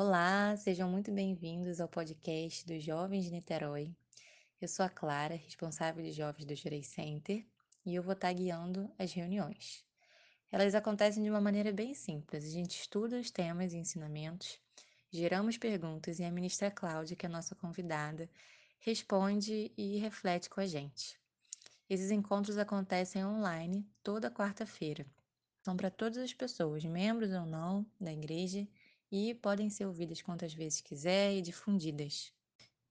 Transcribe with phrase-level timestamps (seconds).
[0.00, 3.92] Olá, sejam muito bem-vindos ao podcast dos Jovens de Niterói.
[4.60, 7.44] Eu sou a Clara, responsável de jovens do Jurei Center,
[7.84, 9.84] e eu vou estar guiando as reuniões.
[10.52, 12.44] Elas acontecem de uma maneira bem simples.
[12.44, 14.60] A gente estuda os temas e ensinamentos,
[15.10, 18.30] geramos perguntas e a ministra Cláudia, que é a nossa convidada,
[18.78, 21.18] responde e reflete com a gente.
[21.90, 25.04] Esses encontros acontecem online toda quarta-feira.
[25.60, 28.64] São para todas as pessoas, membros ou não da igreja,
[29.10, 32.32] e podem ser ouvidas quantas vezes quiser e difundidas.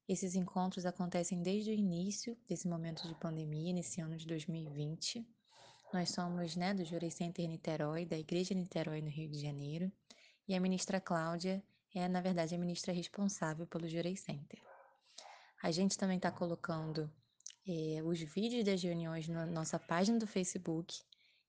[0.07, 5.27] Esses encontros acontecem desde o início desse momento de pandemia, nesse ano de 2020.
[5.93, 9.91] Nós somos né, do Jurei Center Niterói, da Igreja Niterói, no Rio de Janeiro,
[10.47, 14.61] e a ministra Cláudia é, na verdade, a ministra responsável pelo Jurei Center.
[15.61, 17.11] A gente também está colocando
[17.67, 21.01] é, os vídeos das reuniões na nossa página do Facebook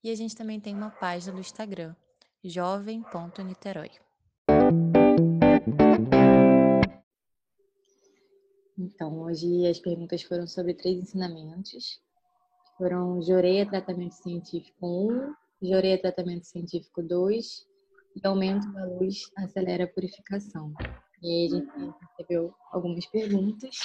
[0.02, 1.94] e a gente também tem uma página do Instagram,
[2.42, 4.07] jovem.niterói.
[8.76, 12.00] Então, hoje as perguntas foram sobre três ensinamentos.
[12.76, 14.86] Foram Joreia Tratamento Científico
[15.60, 17.66] 1, Joreia Tratamento Científico 2
[18.16, 20.74] e Aumento da Luz Acelera a Purificação.
[21.22, 23.76] E a gente recebeu algumas perguntas.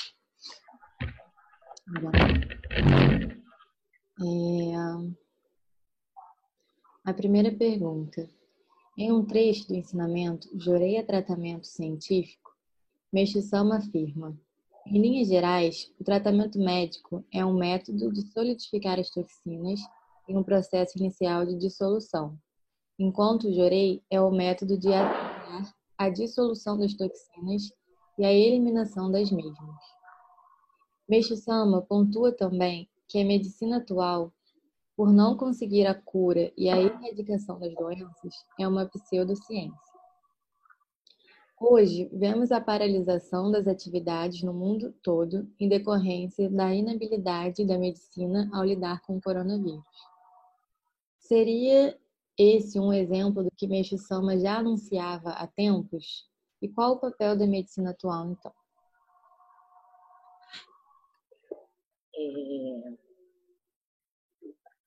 [4.20, 4.74] É...
[7.06, 8.30] A primeira pergunta.
[8.96, 12.52] Em um trecho do ensinamento Joreia Tratamento Científico,
[13.12, 14.38] Meixo Sama afirma
[14.86, 19.80] em linhas gerais, o tratamento médico é um método de solidificar as toxinas
[20.28, 22.38] em um processo inicial de dissolução,
[23.00, 27.72] enquanto o jorei é o método de acelerar a dissolução das toxinas
[28.18, 29.76] e a eliminação das mesmas.
[31.08, 34.34] Meixo Sama pontua também que a medicina atual,
[34.96, 39.94] por não conseguir a cura e a erradicação das doenças, é uma pseudociência.
[41.60, 48.50] Hoje, vemos a paralisação das atividades no mundo todo em decorrência da inabilidade da medicina
[48.54, 49.84] ao lidar com o coronavírus.
[51.18, 51.98] Seria
[52.38, 56.28] esse um exemplo do que Meixo Sama já anunciava há tempos?
[56.62, 58.54] E qual o papel da medicina atual, então?
[62.16, 63.13] É...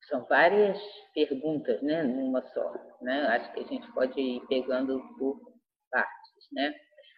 [0.09, 0.79] São várias
[1.15, 2.73] perguntas, né, numa só.
[3.03, 3.23] Né?
[3.29, 5.41] Acho que a gente pode ir pegando por
[5.91, 6.75] partes né?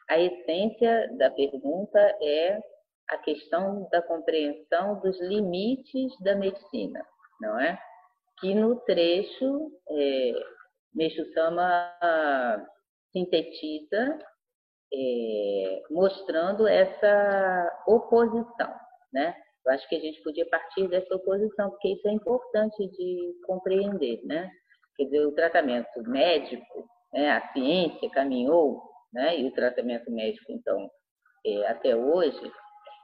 [0.08, 2.58] A essência da pergunta é
[3.10, 7.04] a questão da compreensão dos limites da medicina,
[7.40, 7.78] não é?
[8.40, 10.32] Que no trecho, é,
[11.34, 12.66] Sama
[13.12, 14.18] sintetiza,
[14.92, 18.74] é, mostrando essa oposição,
[19.12, 19.34] né?
[19.68, 24.24] Eu acho que a gente podia partir dessa oposição, porque isso é importante de compreender,
[24.24, 24.50] né?
[24.96, 30.90] Quer dizer, o tratamento médico, né, a ciência caminhou né, e o tratamento médico, então,
[31.44, 32.50] é, até hoje,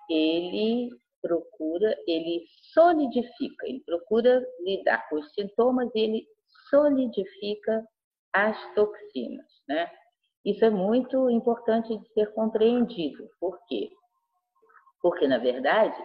[0.08, 0.88] ele
[1.20, 6.26] procura, ele solidifica, ele procura lidar com os sintomas e ele
[6.70, 7.86] solidifica
[8.32, 9.90] as toxinas, né?
[10.46, 13.28] Isso é muito importante de ser compreendido.
[13.38, 13.90] Por quê?
[15.00, 15.96] Porque, na verdade,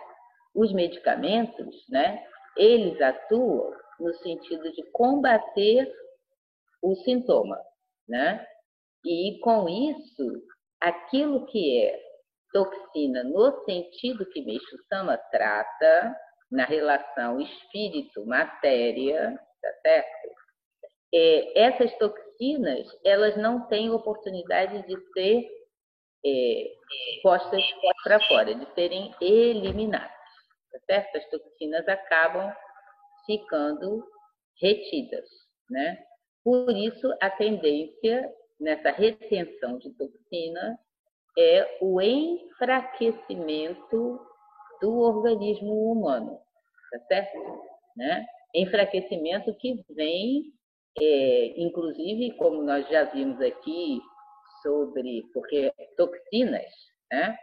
[0.59, 2.21] os medicamentos, né,
[2.57, 5.89] eles atuam no sentido de combater
[6.81, 7.57] o sintoma,
[8.07, 8.45] né?
[9.05, 10.43] E com isso,
[10.81, 11.99] aquilo que é
[12.51, 16.17] toxina no sentido que Meixo Sama trata,
[16.51, 20.29] na relação espírito-matéria, tá certo?
[21.13, 25.47] É, essas toxinas, elas não têm oportunidade de ser
[26.25, 26.71] é,
[27.21, 27.63] postas
[28.03, 30.18] para fora, de serem eliminadas,
[30.71, 31.17] tá certo?
[31.17, 32.53] As toxinas acabam
[33.25, 34.05] ficando
[34.61, 35.27] retidas,
[35.69, 36.03] né?
[36.43, 40.77] Por isso, a tendência nessa retenção de toxina
[41.37, 44.19] é o enfraquecimento
[44.81, 46.39] do organismo humano,
[46.91, 47.37] tá certo?
[47.95, 48.25] Né?
[48.55, 50.51] Enfraquecimento que vem,
[50.99, 54.01] é, inclusive, como nós já vimos aqui
[54.61, 56.69] sobre, porque toxinas,
[57.11, 57.37] né?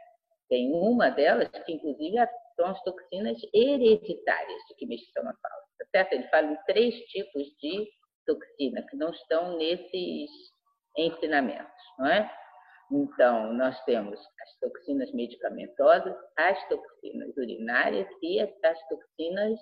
[0.49, 2.19] Tem uma delas que, inclusive,
[2.57, 6.13] são as toxinas hereditárias de que Meshama fala, tá certo?
[6.15, 7.89] Ele fala em três tipos de
[8.27, 10.31] toxina que não estão nesses
[10.97, 12.31] ensinamentos, não é?
[12.91, 19.59] Então, nós temos as toxinas medicamentosas, as toxinas urinárias e as toxinas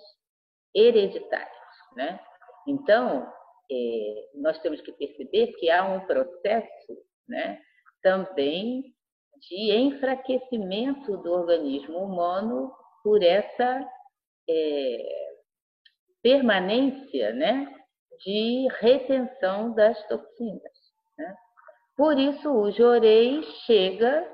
[0.75, 1.49] hereditárias,
[1.95, 2.19] né?
[2.67, 3.31] Então,
[3.71, 7.59] é, nós temos que perceber que há um processo, né,
[8.01, 8.83] também
[9.39, 12.71] de enfraquecimento do organismo humano
[13.05, 13.87] por essa
[14.49, 14.97] é,
[16.23, 17.71] permanência, né,
[18.23, 20.73] de retenção das toxinas.
[21.15, 21.35] Né?
[21.95, 24.27] Por isso, o Jorei chega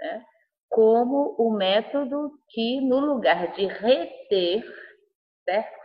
[0.00, 0.24] né,
[0.70, 4.64] como o método que, no lugar de reter,
[5.44, 5.78] certo?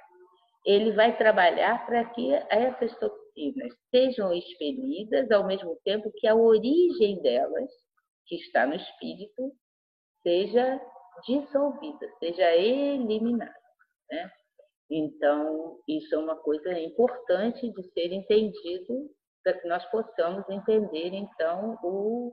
[0.66, 7.22] ele vai trabalhar para que essas toxinas sejam expelidas, ao mesmo tempo que a origem
[7.22, 7.70] delas,
[8.26, 9.52] que está no espírito,
[10.24, 10.82] seja
[11.26, 13.54] dissolvida, seja eliminada.
[14.10, 14.32] Né?
[14.90, 19.10] Então, isso é uma coisa importante de ser entendido
[19.44, 22.32] para que nós possamos entender, então, o,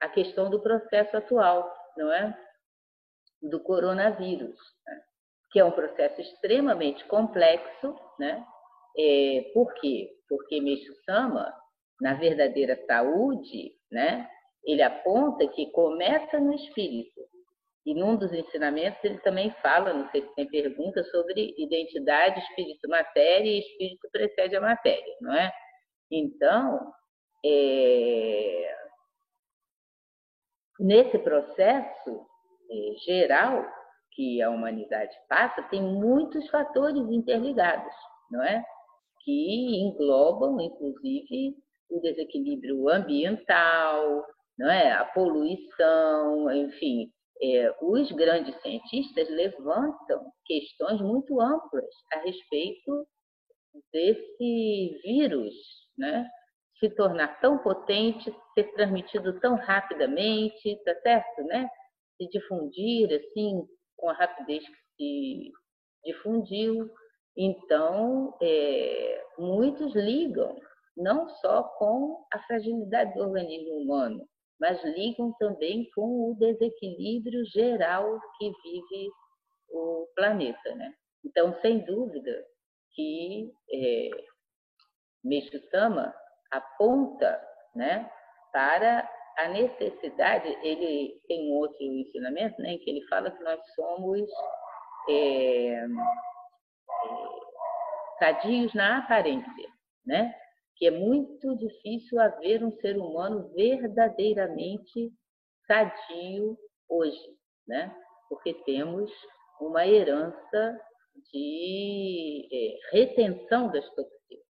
[0.00, 2.38] a questão do processo atual, não é?
[3.42, 5.02] Do coronavírus, né?
[5.50, 8.44] que é um processo extremamente complexo, né?
[8.96, 10.10] É, por quê?
[10.28, 11.52] Porque Meixo Sama,
[12.00, 14.28] na verdadeira saúde, né?
[14.64, 17.20] Ele aponta que começa no espírito.
[17.84, 22.88] E num dos ensinamentos ele também fala, não sei se tem pergunta, sobre identidade, espírito,
[22.88, 25.52] matéria e espírito precede a matéria, não é?
[26.10, 26.92] Então,
[27.44, 28.76] é...
[30.78, 32.26] nesse processo
[32.70, 33.66] é, geral
[34.12, 37.94] que a humanidade passa, tem muitos fatores interligados,
[38.30, 38.64] não é?
[39.24, 41.56] Que englobam, inclusive,
[41.90, 44.24] o desequilíbrio ambiental,
[44.58, 44.92] não é?
[44.92, 47.10] A poluição, enfim,
[47.42, 53.06] é, os grandes cientistas levantam questões muito amplas a respeito
[53.92, 55.54] desse vírus,
[55.98, 56.28] né?
[56.78, 61.68] Se tornar tão potente, ser transmitido tão rapidamente, tá certo, né?
[62.16, 63.66] Se difundir assim
[63.96, 65.52] com a rapidez que se
[66.04, 66.90] difundiu.
[67.36, 70.56] Então, é, muitos ligam
[70.96, 74.28] não só com a fragilidade do organismo humano,
[74.62, 79.10] mas ligam também com o desequilíbrio geral que vive
[79.72, 80.72] o planeta.
[80.76, 80.94] Né?
[81.24, 82.46] Então, sem dúvida,
[82.94, 84.10] que é,
[85.24, 86.14] Meixo Sama
[86.52, 87.44] aponta
[87.74, 88.08] né,
[88.52, 93.58] para a necessidade, ele tem um outro ensinamento, né, em que ele fala que nós
[93.74, 94.30] somos
[95.08, 95.86] é, é,
[98.20, 99.68] sadios na aparência,
[100.06, 100.32] né?
[100.76, 105.12] Que é muito difícil haver um ser humano verdadeiramente
[105.66, 106.58] sadio
[106.88, 107.36] hoje,
[107.66, 107.94] né?
[108.32, 109.12] porque temos
[109.60, 110.80] uma herança
[111.30, 114.46] de é, retenção das toxinas,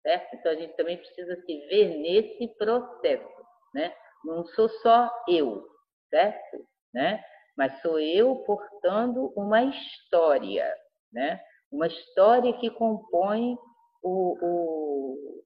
[0.00, 0.34] certo?
[0.34, 3.44] Então a gente também precisa se ver nesse processo,
[3.74, 3.94] né?
[4.24, 5.62] Não sou só eu,
[6.08, 6.66] certo?
[6.94, 7.22] Né?
[7.54, 10.74] Mas sou eu portando uma história,
[11.12, 11.38] né?
[11.70, 13.58] Uma história que compõe
[14.02, 15.44] o, o,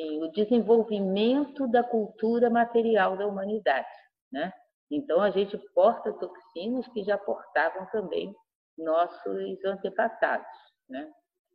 [0.00, 3.88] assim, o desenvolvimento da cultura material da humanidade,
[4.32, 4.52] né?
[4.90, 8.34] Então a gente porta toxinas que já portavam também
[8.76, 10.46] nossos antepassados,
[10.88, 11.10] né?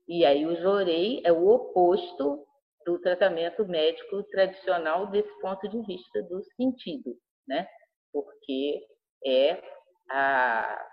[0.08, 2.46] E aí o jorei é o oposto
[2.86, 7.16] do tratamento médico tradicional desse ponto de vista do sentido,
[7.48, 7.68] né?
[8.14, 8.86] Porque
[9.26, 9.62] é
[10.10, 10.88] a,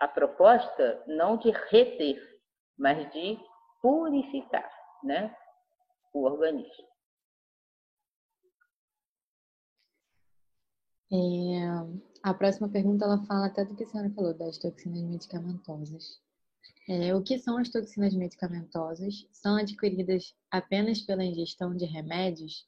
[0.00, 2.18] a proposta não de reter,
[2.78, 3.38] mas de
[3.82, 4.68] purificar,
[5.04, 5.34] né?
[6.16, 6.88] O organismo.
[11.12, 11.18] É,
[12.22, 16.18] a próxima pergunta ela fala até do que a senhora falou das toxinas medicamentosas.
[16.88, 19.28] É, o que são as toxinas medicamentosas?
[19.30, 22.66] São adquiridas apenas pela ingestão de remédios?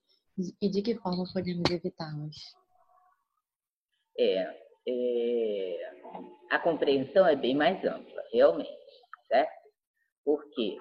[0.60, 2.36] E de que forma podemos evitá-las?
[4.18, 5.90] É, é,
[6.50, 8.70] a compreensão é bem mais ampla, realmente,
[9.26, 9.70] certo?
[10.22, 10.76] Porque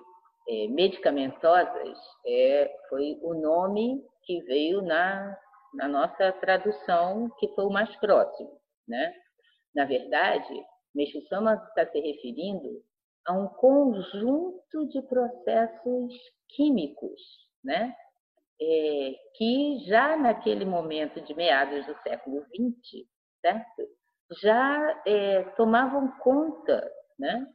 [0.47, 5.37] é, medicamentosas é, foi o nome que veio na,
[5.73, 9.13] na nossa tradução, que foi o mais próximo, né?
[9.75, 10.53] Na verdade,
[10.95, 12.83] Meixo Sama está se referindo
[13.25, 16.13] a um conjunto de processos
[16.49, 17.21] químicos,
[17.63, 17.95] né?
[18.59, 23.05] É, que já naquele momento de meados do século XX,
[23.41, 23.97] certo?
[24.41, 27.47] já é, tomavam conta né?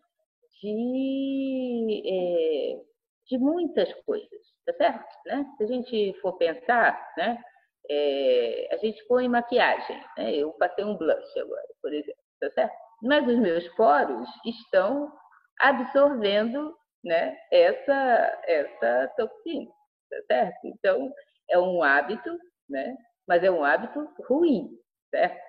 [0.63, 2.81] De, é,
[3.27, 5.05] de muitas coisas, tá certo?
[5.27, 5.45] Né?
[5.57, 7.43] Se a gente for pensar, né?
[7.91, 10.37] É, a gente põe maquiagem, né?
[10.37, 12.73] eu passei um blush agora, por exemplo, tá certo?
[13.03, 15.13] Mas os meus poros estão
[15.61, 19.69] absorvendo né, essa, essa toxina,
[20.09, 20.59] tá certo?
[20.65, 21.13] Então,
[21.51, 22.39] é um hábito,
[22.69, 24.71] né, mas é um hábito ruim,
[25.11, 25.43] certo?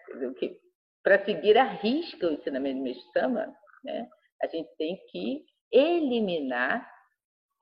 [1.03, 4.09] Para seguir a risca o ensinamento do Mestama, né,
[4.43, 6.87] a gente tem que eliminar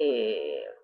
[0.02, 0.76] é,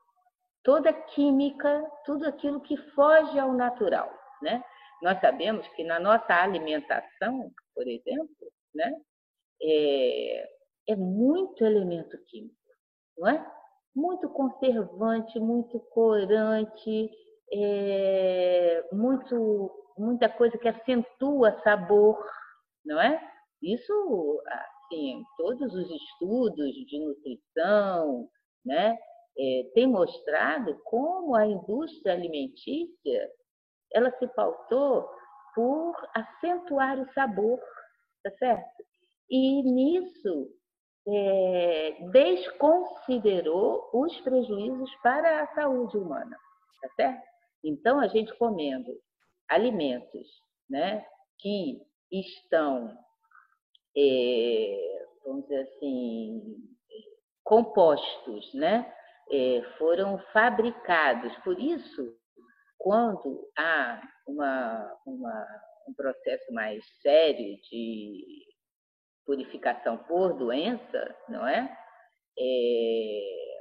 [0.63, 4.63] toda química, tudo aquilo que foge ao natural, né?
[5.01, 8.93] Nós sabemos que na nossa alimentação, por exemplo, né,
[9.61, 10.49] é,
[10.89, 12.55] é muito elemento químico,
[13.17, 13.53] não é?
[13.95, 17.09] Muito conservante, muito corante,
[17.51, 22.23] é, muito, muita coisa que acentua sabor,
[22.85, 23.19] não é?
[23.61, 24.41] Isso,
[24.87, 28.27] assim, todos os estudos de nutrição,
[28.65, 28.97] né,
[29.37, 33.29] é, tem mostrado como a indústria alimentícia
[33.93, 35.07] ela se pautou
[35.53, 37.59] por acentuar o sabor,
[38.23, 38.83] tá certo?
[39.29, 40.49] E nisso
[41.07, 46.37] é, desconsiderou os prejuízos para a saúde humana,
[46.81, 47.27] tá certo?
[47.63, 48.91] Então, a gente comendo
[49.49, 50.27] alimentos
[50.69, 51.05] né,
[51.39, 52.97] que estão,
[53.97, 56.55] é, vamos dizer assim,
[57.43, 58.93] compostos, né,
[59.31, 61.35] é, foram fabricados.
[61.37, 62.15] Por isso,
[62.77, 65.47] quando há uma, uma,
[65.89, 68.45] um processo mais sério de
[69.25, 71.77] purificação por doença, não é?
[72.39, 73.57] é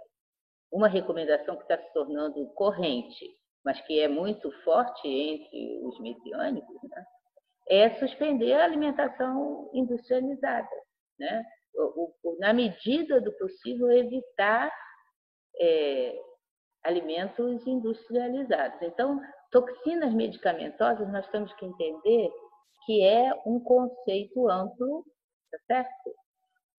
[0.71, 3.27] uma recomendação que está se tornando corrente,
[3.65, 7.05] mas que é muito forte entre os messiânicos, né?
[7.69, 10.69] É suspender a alimentação industrializada,
[11.19, 11.45] né?
[11.75, 14.73] O, o, na medida do possível, evitar
[15.61, 16.19] é,
[16.85, 18.81] alimentos industrializados.
[18.81, 19.21] Então,
[19.51, 22.31] toxinas medicamentosas, nós temos que entender
[22.87, 25.05] que é um conceito amplo,
[25.51, 26.15] tá certo?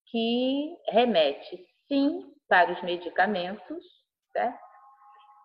[0.09, 3.83] Que remete, sim, para os medicamentos,
[4.31, 4.67] certo?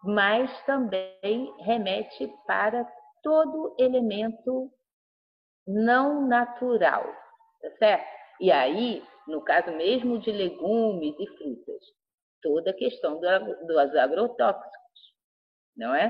[0.03, 2.85] mas também remete para
[3.23, 4.71] todo elemento
[5.67, 7.05] não natural,
[7.61, 8.07] tá certo?
[8.41, 11.85] E aí, no caso mesmo de legumes e frutas,
[12.43, 14.73] toda a questão do, dos agrotóxicos,
[15.77, 16.09] não é?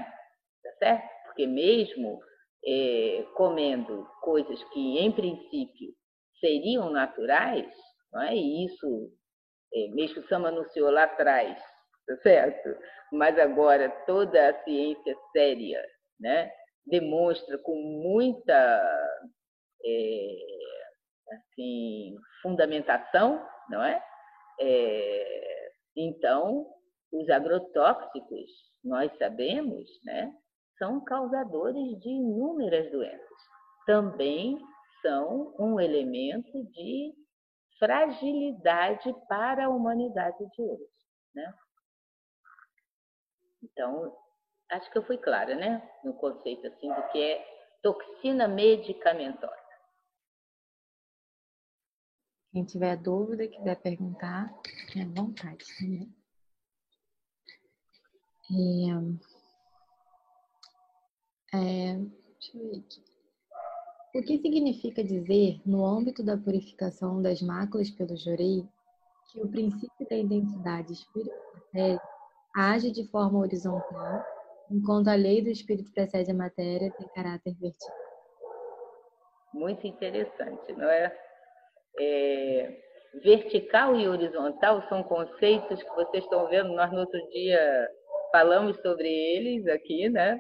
[0.63, 1.09] Tá certo?
[1.27, 2.21] Porque mesmo
[2.65, 5.93] é, comendo coisas que, em princípio,
[6.41, 7.67] seriam naturais,
[8.13, 8.35] não é?
[8.35, 9.13] isso,
[9.75, 11.59] é, mesmo Sama anunciou lá atrás,
[12.07, 12.77] tá certo?
[13.13, 15.83] Mas agora toda a ciência séria
[16.21, 16.51] né,
[16.87, 19.21] demonstra com muita
[19.85, 24.03] é, assim, fundamentação, não é?
[24.61, 26.67] é então,
[27.13, 28.51] os agrotóxicos,
[28.83, 30.33] nós sabemos, né,
[30.79, 33.39] são causadores de inúmeras doenças.
[33.87, 34.59] Também
[35.03, 37.13] são um elemento de
[37.79, 40.89] fragilidade para a humanidade de hoje.
[41.35, 41.55] Né?
[43.63, 44.17] Então,
[44.71, 45.89] acho que eu fui clara, né?
[46.05, 47.45] No conceito assim do que é
[47.83, 49.62] toxina medicamentosa.
[52.53, 55.65] Quem tiver dúvida, quiser perguntar, fique à vontade.
[55.81, 56.07] Né?
[61.53, 63.03] É, é, deixa eu ver aqui.
[64.15, 68.69] O que significa dizer, no âmbito da purificação das máculas pelo jorei,
[69.31, 71.35] que o princípio da identidade espírito
[72.55, 74.23] age de forma horizontal,
[74.71, 77.97] enquanto a lei do espírito precede a matéria tem caráter vertical?
[79.55, 81.32] Muito interessante, não é?
[81.99, 82.81] É,
[83.23, 87.89] vertical e horizontal são conceitos que vocês estão vendo, nós no outro dia
[88.31, 90.39] falamos sobre eles aqui, né?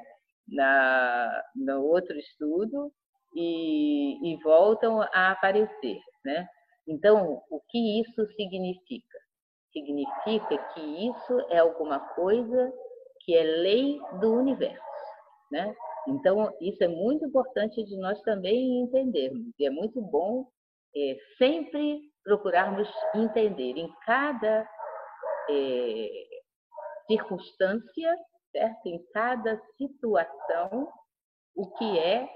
[0.48, 2.92] Na, no outro estudo
[3.34, 6.46] e, e voltam a aparecer, né?
[6.88, 9.18] Então, o que isso significa?
[9.72, 12.72] Significa que isso é alguma coisa
[13.20, 14.82] que é lei do universo,
[15.50, 15.74] né?
[16.08, 19.46] Então, isso é muito importante de nós também entendermos.
[19.58, 20.46] E é muito bom
[20.96, 24.68] é, sempre procurarmos entender em cada
[25.50, 26.08] é,
[27.06, 28.18] circunstância,
[28.52, 28.86] certo?
[28.86, 30.88] em cada situação,
[31.56, 32.28] o que é,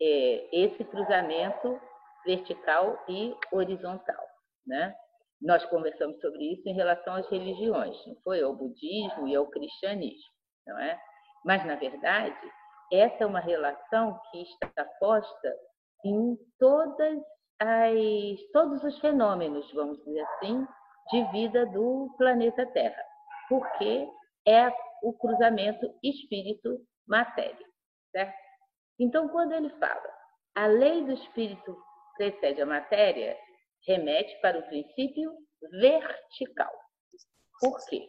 [0.00, 1.80] é esse cruzamento
[2.24, 4.24] vertical e horizontal.
[4.66, 4.94] Né?
[5.40, 8.42] Nós conversamos sobre isso em relação às religiões, não foi?
[8.42, 10.30] Ao budismo e ao cristianismo,
[10.66, 11.00] não é?
[11.44, 12.52] Mas, na verdade,
[12.92, 15.56] essa é uma relação que está posta
[16.04, 17.18] em todas
[17.60, 20.66] as, todos os fenômenos, vamos dizer assim,
[21.10, 23.02] de vida do planeta Terra,
[23.48, 24.08] porque
[24.46, 24.72] é
[25.02, 27.66] o cruzamento espírito-matéria,
[28.12, 28.36] certo?
[28.98, 30.18] Então, quando ele fala
[30.54, 31.76] a lei do espírito
[32.16, 33.38] precede a matéria,
[33.86, 35.32] remete para o princípio
[35.70, 36.72] vertical.
[37.60, 38.08] Por quê?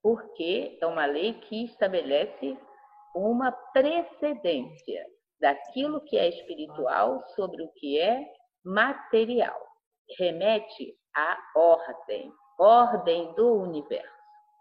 [0.00, 2.56] Porque é uma lei que estabelece
[3.16, 5.06] uma precedência
[5.40, 8.24] daquilo que é espiritual sobre o que é
[8.64, 9.58] material.
[10.18, 14.08] Remete à ordem, ordem do universo,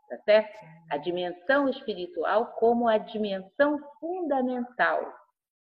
[0.10, 0.58] tá certo?
[0.92, 5.14] A dimensão espiritual como a dimensão fundamental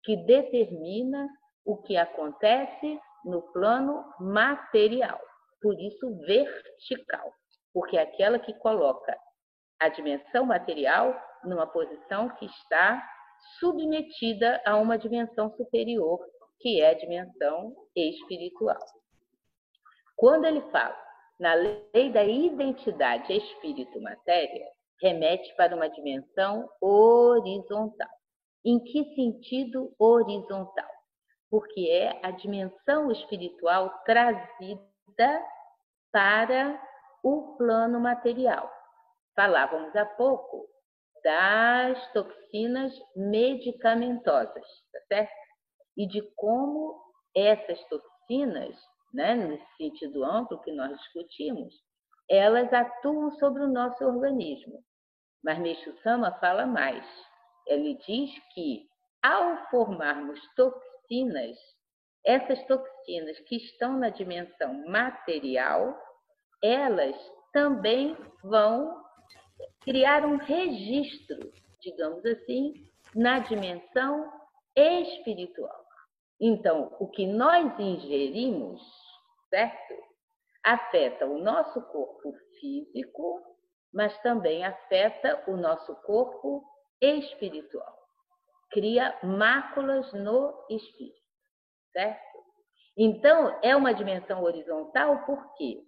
[0.04, 1.28] que determina
[1.66, 5.20] o que acontece no plano material.
[5.62, 7.34] Por isso, vertical,
[7.74, 9.18] porque é aquela que coloca
[9.80, 13.04] a dimensão material numa posição que está
[13.60, 16.20] submetida a uma dimensão superior,
[16.60, 18.80] que é a dimensão espiritual.
[20.16, 20.96] Quando ele fala
[21.40, 24.66] na lei da identidade espírito-matéria,
[25.02, 28.10] remete para uma dimensão horizontal.
[28.64, 30.90] Em que sentido horizontal?
[31.50, 35.46] Porque é a dimensão espiritual trazida
[36.12, 36.82] para
[37.24, 38.72] o plano material.
[39.36, 40.68] Falávamos há pouco
[41.24, 45.34] das toxinas medicamentosas, tá certo?
[45.98, 46.96] E de como
[47.36, 48.76] essas toxinas,
[49.14, 51.74] né, nesse sentido amplo que nós discutimos,
[52.30, 54.84] elas atuam sobre o nosso organismo.
[55.44, 57.06] Mas Meixo Sama fala mais.
[57.68, 58.88] Ele diz que
[59.22, 61.58] ao formarmos toxinas,
[62.26, 65.96] essas toxinas que estão na dimensão material,
[66.64, 67.16] elas
[67.54, 69.04] também vão
[69.82, 72.74] criar um registro, digamos assim,
[73.14, 74.32] na dimensão
[74.76, 75.85] espiritual.
[76.40, 78.82] Então, o que nós ingerimos,
[79.50, 79.94] certo?
[80.64, 83.42] Afeta o nosso corpo físico,
[83.94, 86.64] mas também afeta o nosso corpo
[87.02, 87.96] espiritual.
[88.72, 91.22] Cria máculas no espírito,
[91.94, 92.44] certo?
[92.98, 95.86] Então, é uma dimensão horizontal, por quê?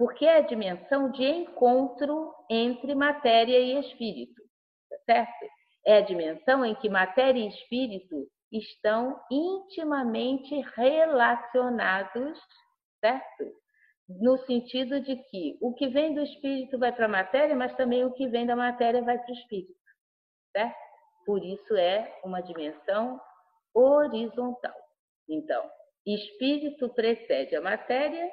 [0.00, 4.40] porque é a dimensão de encontro entre matéria e espírito,
[5.04, 5.46] certo?
[5.84, 12.38] É a dimensão em que matéria e espírito estão intimamente relacionados,
[13.00, 13.52] certo?
[14.08, 18.04] No sentido de que o que vem do espírito vai para a matéria, mas também
[18.04, 19.78] o que vem da matéria vai para o espírito,
[20.52, 20.76] certo?
[21.24, 23.20] Por isso é uma dimensão
[23.72, 24.74] horizontal.
[25.28, 25.70] Então,
[26.04, 28.28] espírito precede a matéria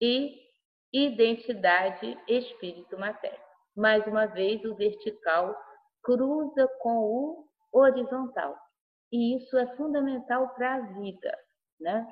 [0.00, 0.46] e
[0.92, 3.40] identidade espírito-matéria.
[3.74, 5.56] Mais uma vez, o vertical
[6.02, 8.58] cruza com o horizontal.
[9.10, 11.36] E isso é fundamental para a vida,
[11.80, 12.06] né?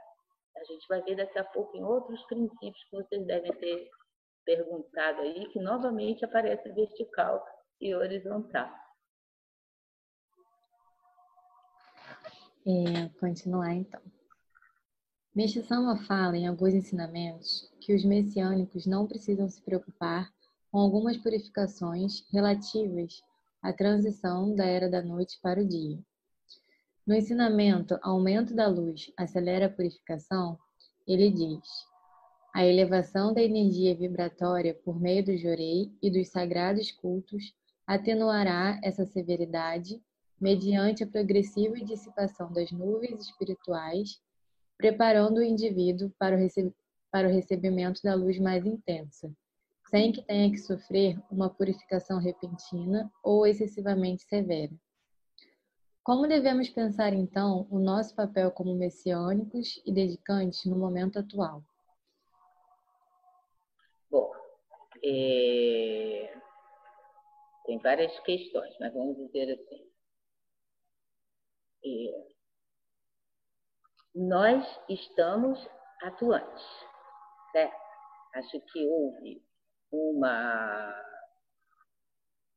[0.57, 3.91] A gente vai ver daqui a pouco em outros princípios que vocês devem ter
[4.45, 7.45] perguntado aí, que novamente aparece vertical
[7.80, 8.73] e horizontal.
[12.67, 14.00] É, continuar então.
[15.35, 20.32] Mestre Sama fala em alguns ensinamentos que os messiânicos não precisam se preocupar
[20.73, 23.23] com algumas purificações relativas
[23.63, 25.99] à transição da era da noite para o dia.
[27.06, 30.58] No ensinamento Aumento da Luz acelera a purificação,
[31.06, 31.62] ele diz:
[32.52, 37.54] a elevação da energia vibratória por meio do jorei e dos sagrados cultos
[37.86, 40.02] atenuará essa severidade
[40.40, 44.21] mediante a progressiva dissipação das nuvens espirituais
[44.76, 46.75] preparando o indivíduo para o,
[47.12, 49.32] para o recebimento da luz mais intensa,
[49.88, 54.73] sem que tenha que sofrer uma purificação repentina ou excessivamente severa.
[56.06, 61.64] Como devemos pensar então o nosso papel como messiânicos e dedicantes no momento atual?
[64.08, 64.32] Bom,
[65.02, 66.32] é...
[67.64, 69.90] tem várias questões, mas vamos dizer assim.
[71.84, 72.36] É
[74.14, 75.58] nós estamos
[76.02, 76.64] atuantes,
[77.52, 77.76] certo?
[78.34, 79.42] Acho que houve
[79.90, 81.04] uma.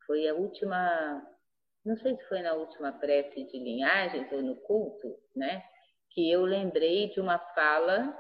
[0.06, 1.39] Foi a última.
[1.86, 5.64] Não sei se foi na última prece de linhagens ou no culto, né?
[6.12, 8.18] Que eu lembrei de uma fala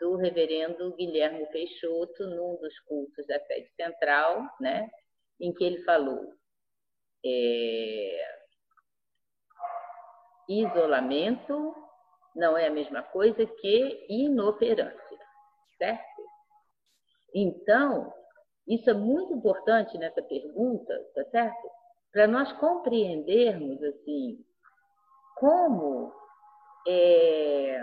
[0.00, 4.88] do reverendo Guilherme Peixoto num dos cultos da sede central, né?
[5.40, 6.32] Em que ele falou.
[7.24, 8.36] É,
[10.48, 11.74] isolamento
[12.34, 15.18] não é a mesma coisa que inoperância,
[15.78, 16.22] certo?
[17.34, 18.12] Então,
[18.66, 21.75] isso é muito importante nessa pergunta, tá certo?
[22.16, 24.42] Para nós compreendermos, assim,
[25.36, 26.10] como,
[26.88, 27.78] é,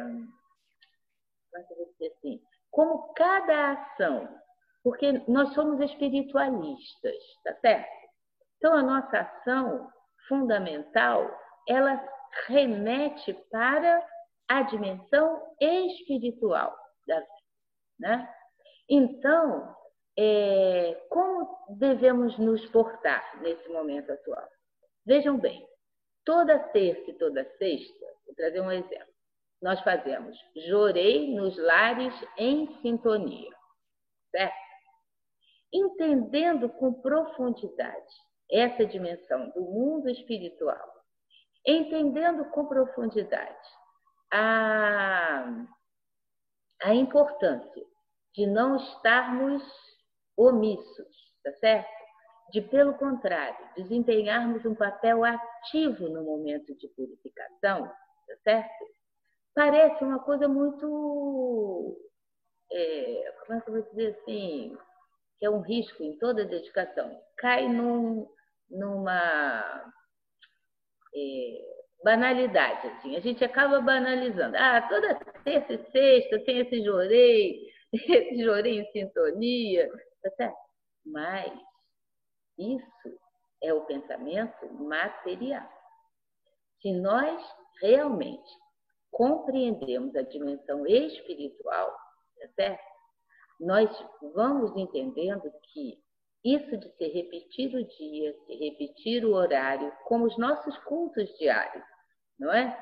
[2.08, 2.42] assim,
[2.72, 4.28] como cada ação,
[4.84, 7.88] porque nós somos espiritualistas, tá certo?
[8.58, 9.88] Então, a nossa ação
[10.28, 11.30] fundamental,
[11.70, 12.04] ela
[12.48, 14.04] remete para
[14.48, 16.76] a dimensão espiritual
[17.08, 17.32] da vida.
[18.00, 18.36] Né?
[18.90, 19.76] Então,
[20.18, 21.06] é,
[21.78, 24.48] devemos nos portar nesse momento atual?
[25.06, 25.68] Vejam bem,
[26.26, 29.14] toda terça e toda sexta, vou trazer um exemplo,
[29.62, 33.52] nós fazemos jorei nos lares em sintonia,
[34.32, 34.56] certo?
[35.74, 38.14] Entendendo com profundidade
[38.52, 40.94] essa dimensão do mundo espiritual,
[41.66, 43.68] entendendo com profundidade
[44.32, 45.66] a,
[46.84, 47.86] a importância
[48.34, 49.64] de não estarmos
[50.36, 52.04] omissos, tá certo?
[52.54, 58.86] de, pelo contrário, desempenharmos um papel ativo no momento de purificação, tá certo?
[59.56, 61.98] Parece uma coisa muito.
[62.72, 64.78] É, como é que eu vou dizer assim?
[65.40, 67.20] Que é um risco em toda dedicação.
[67.38, 68.28] Cai num,
[68.70, 69.92] numa.
[71.16, 73.16] É, banalidade, assim.
[73.16, 74.56] A gente acaba banalizando.
[74.58, 79.90] Ah, toda terça e sexta tem esse jorei, esse jorei em sintonia,
[80.22, 80.73] tá certo?
[81.06, 81.54] Mas
[82.58, 83.20] isso
[83.62, 85.68] é o pensamento material.
[86.82, 87.42] Se nós
[87.82, 88.52] realmente
[89.12, 91.92] compreendemos a dimensão espiritual,
[92.40, 92.94] tá certo?
[93.60, 96.04] Nós vamos entendendo que
[96.44, 101.86] isso de se repetir o dia, se repetir o horário, como os nossos cultos diários,
[102.38, 102.78] não é?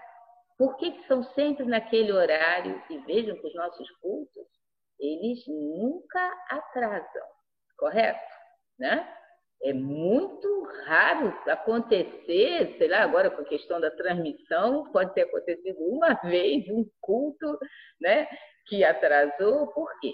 [0.57, 2.81] Por que, que são sempre naquele horário?
[2.89, 4.47] E vejam que os nossos cultos,
[4.99, 7.27] eles nunca atrasam,
[7.81, 8.19] correto?
[8.77, 9.07] Né?
[9.63, 15.79] É muito raro acontecer, sei lá, agora com a questão da transmissão, pode ter acontecido
[15.79, 17.57] uma vez um culto
[17.99, 18.27] né,
[18.67, 19.67] que atrasou.
[19.73, 20.13] Por quê?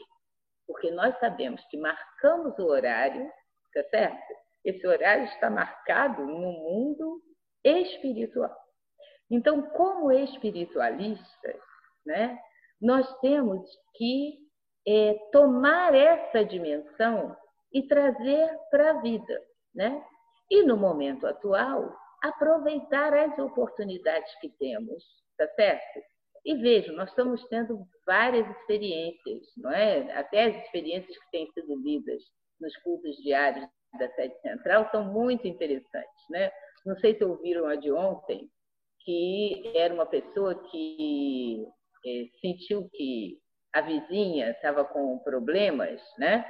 [0.65, 3.29] Porque nós sabemos que marcamos o horário,
[3.73, 4.33] tá certo?
[4.63, 7.21] Esse horário está marcado no mundo
[7.63, 8.55] espiritual.
[9.29, 11.61] Então, como espiritualistas,
[12.05, 12.37] né,
[12.81, 13.61] nós temos
[13.95, 14.37] que
[14.87, 17.35] é, tomar essa dimensão
[17.73, 19.41] e trazer para a vida.
[19.75, 20.03] Né?
[20.49, 25.03] E no momento atual, aproveitar as oportunidades que temos,
[25.37, 25.99] tá certo?
[26.45, 30.11] E vejam, nós estamos tendo várias experiências, não é?
[30.13, 32.23] Até as experiências que têm sido lidas
[32.59, 33.67] nos cultos diários
[33.99, 36.51] da sede central são muito interessantes, né?
[36.85, 38.49] Não sei se ouviram a de ontem,
[39.01, 41.65] que era uma pessoa que
[42.05, 43.37] é, sentiu que
[43.73, 46.45] a vizinha estava com problemas, né?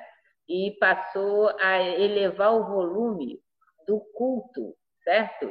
[0.48, 3.40] E passou a elevar o volume
[3.86, 5.50] do culto, certo?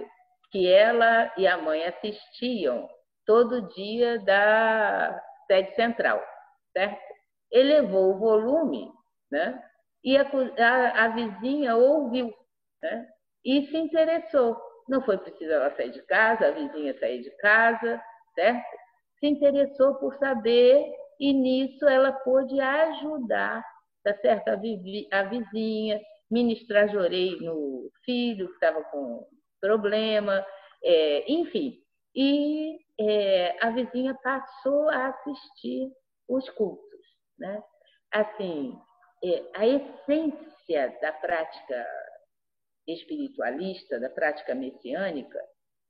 [0.51, 2.89] Que ela e a mãe assistiam
[3.27, 6.23] todo dia da sede central,
[6.73, 7.15] certo?
[7.51, 8.91] Elevou o volume,
[9.31, 9.63] né?
[10.05, 12.33] E a, a, a vizinha ouviu,
[12.83, 13.09] né?
[13.45, 14.57] E se interessou.
[14.89, 18.01] Não foi preciso ela sair de casa, a vizinha sair de casa,
[18.35, 18.77] certo?
[19.19, 20.85] Se interessou por saber
[21.19, 23.65] e nisso ela pôde ajudar,
[24.07, 24.49] tá certo?
[24.49, 26.01] A, vivi, a vizinha,
[27.41, 29.27] no filho que estava com
[29.61, 30.47] problema,
[30.85, 31.77] é, enfim.
[32.15, 35.91] E é, a vizinha passou a assistir
[36.29, 37.01] os cultos,
[37.37, 37.61] né?
[38.13, 38.79] Assim,
[39.25, 41.87] é, a essência da prática
[42.87, 45.41] espiritualista, da prática messiânica,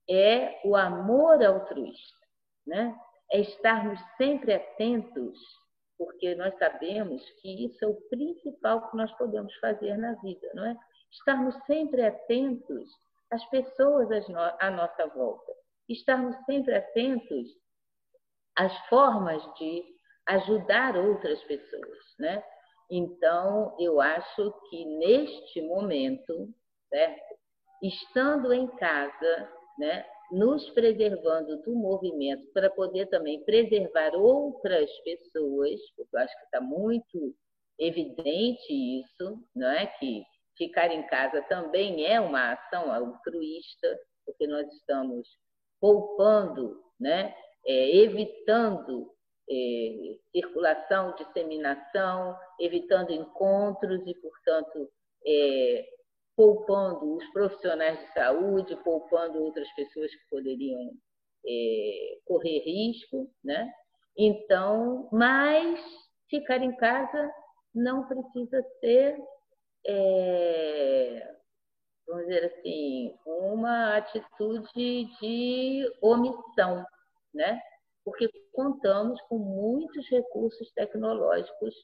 [0.09, 2.27] é o amor altruísta,
[2.67, 2.97] né?
[3.31, 5.39] É estarmos sempre atentos,
[5.99, 10.67] porque nós sabemos que isso é o principal que nós podemos fazer na vida, não
[10.67, 10.77] é?
[11.11, 12.89] Estarmos sempre atentos
[13.31, 14.09] às pessoas
[14.61, 15.53] à nossa volta,
[15.89, 17.49] estarmos sempre atentos
[18.57, 19.85] às formas de
[20.27, 22.43] ajudar outras pessoas, né?
[22.91, 26.55] Então, eu acho que neste momento
[26.89, 27.37] certo?
[27.83, 36.17] Estando em casa, né, nos preservando do movimento para poder também preservar outras pessoas, porque
[36.17, 37.35] eu acho que está muito
[37.79, 39.87] evidente isso, não é?
[39.87, 40.23] Que
[40.57, 45.29] ficar em casa também é uma ação altruísta, porque nós estamos
[45.81, 47.35] poupando, né?
[47.67, 49.13] É, evitando
[49.51, 54.91] é, circulação, disseminação, evitando encontros e, portanto,
[55.27, 55.96] é,
[56.37, 60.93] poupando os profissionais de saúde, poupando outras pessoas que poderiam
[61.47, 63.73] é, correr risco, né?
[64.19, 65.81] Então, mas
[66.29, 67.33] ficar em casa
[67.75, 69.19] não precisa ser,
[69.87, 71.37] é,
[72.07, 76.85] vamos dizer assim, uma atitude de omissão,
[77.35, 77.61] né?
[78.05, 81.75] Porque contamos com muitos recursos tecnológicos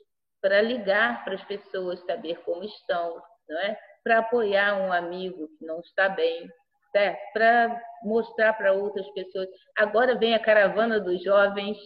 [0.41, 3.79] para ligar para as pessoas, saber como estão, não é?
[4.03, 6.49] Para apoiar um amigo que não está bem,
[6.91, 7.33] certo?
[7.33, 9.49] Para mostrar para outras pessoas.
[9.77, 11.79] Agora vem a caravana dos jovens,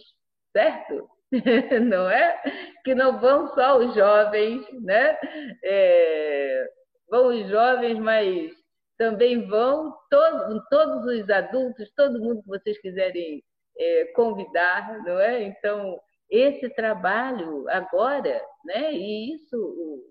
[0.51, 1.09] certo?
[1.89, 2.41] não é?
[2.83, 5.17] Que não vão só os jovens, né?
[5.63, 6.69] É,
[7.09, 8.51] vão os jovens, mas
[8.97, 13.43] também vão todos, todos os adultos, todo mundo que vocês quiserem
[13.77, 15.43] é, convidar, não é?
[15.43, 15.99] Então,
[16.29, 18.93] esse trabalho agora, né?
[18.93, 20.03] E isso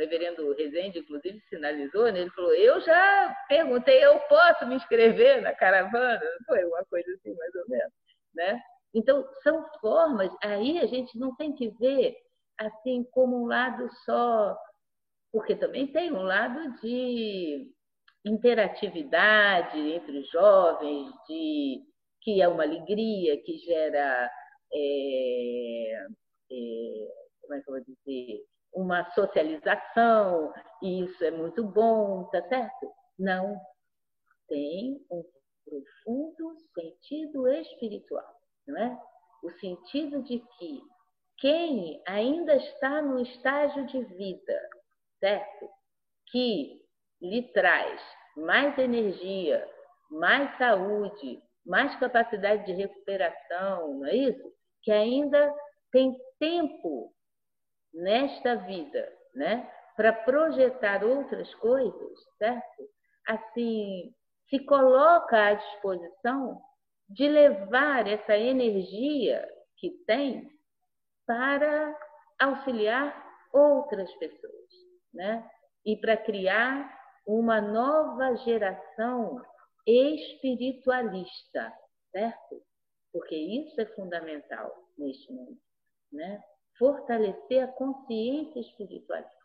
[0.00, 2.20] reverendo Rezende, inclusive, sinalizou, né?
[2.20, 6.20] ele falou, eu já perguntei, eu posso me inscrever na caravana?
[6.46, 7.92] Foi uma coisa assim, mais ou menos.
[8.34, 8.60] Né?
[8.94, 12.16] Então, são formas, aí a gente não tem que ver
[12.58, 14.56] assim como um lado só
[15.32, 17.70] porque também tem um lado de
[18.24, 21.82] interatividade entre os jovens, de
[22.20, 24.30] que é uma alegria, que gera
[24.72, 26.06] é,
[26.50, 27.08] é,
[27.40, 30.52] como é que eu vou dizer, uma socialização,
[30.82, 32.92] e isso é muito bom, tá certo?
[33.18, 33.56] Não.
[34.48, 35.22] Tem um
[35.64, 38.34] profundo sentido espiritual,
[38.66, 39.00] não é?
[39.42, 40.80] O sentido de que
[41.38, 44.68] quem ainda está no estágio de vida,
[45.18, 45.68] certo?
[46.30, 46.80] Que
[47.22, 48.00] lhe traz
[48.36, 49.66] mais energia,
[50.10, 54.52] mais saúde, mais capacidade de recuperação, não é isso?
[54.82, 55.54] Que ainda
[55.92, 57.12] tem tempo
[57.92, 59.70] nesta vida, né?
[59.96, 62.88] Para projetar outras coisas, certo?
[63.26, 64.14] Assim,
[64.48, 66.60] se coloca à disposição
[67.08, 70.50] de levar essa energia que tem
[71.26, 71.96] para
[72.38, 74.70] auxiliar outras pessoas,
[75.12, 75.48] né?
[75.84, 79.40] E para criar uma nova geração
[79.86, 81.72] espiritualista,
[82.10, 82.62] certo?
[83.12, 85.58] Porque isso é fundamental neste mundo,
[86.12, 86.42] né?
[86.80, 89.36] Fortalecer a consciência espiritualista.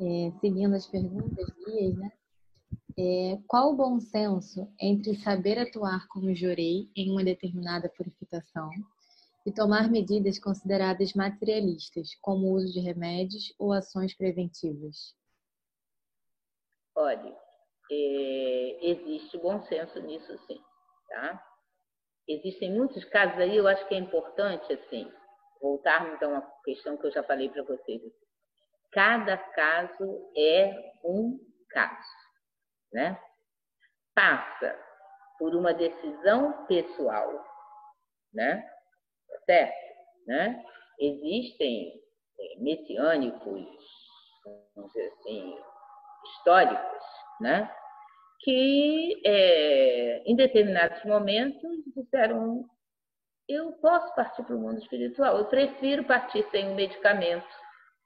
[0.00, 2.10] É, seguindo as perguntas Lias, né?
[2.98, 8.68] É, qual o bom senso entre saber atuar como jurei em uma determinada purificação
[9.46, 15.14] e tomar medidas consideradas materialistas, como o uso de remédios ou ações preventivas?
[16.96, 17.36] Olha,
[17.88, 20.60] é, existe bom senso nisso sim,
[21.08, 21.49] tá?
[22.28, 25.10] Existem muitos casos aí, eu acho que é importante, assim,
[25.60, 28.02] voltarmos a uma questão que eu já falei para vocês.
[28.92, 32.16] Cada caso é um caso,
[32.92, 33.20] né?
[34.14, 34.78] Passa
[35.38, 37.44] por uma decisão pessoal,
[38.32, 38.68] né?
[39.46, 39.90] Certo?
[40.26, 40.64] Né?
[40.98, 42.00] Existem
[42.38, 43.66] é, messiânicos,
[44.74, 45.58] vamos dizer assim,
[46.24, 47.04] históricos,
[47.40, 47.74] né?
[48.42, 52.64] Que é, em determinados momentos disseram
[53.50, 57.48] eu posso partir para o mundo espiritual, eu prefiro partir sem um medicamento,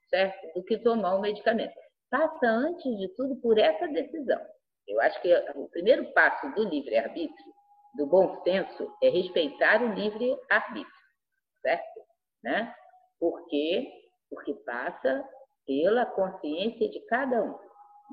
[0.09, 0.55] certo?
[0.55, 1.75] Do que tomar um medicamento.
[2.11, 4.41] Passa, antes de tudo, por essa decisão.
[4.89, 7.53] Eu acho que o primeiro passo do livre-arbítrio,
[7.95, 11.05] do bom senso, é respeitar o livre-arbítrio,
[11.61, 12.01] certo?
[12.43, 12.75] Né?
[13.21, 13.93] Por quê?
[14.31, 15.29] Porque passa
[15.67, 17.59] pela consciência de cada um,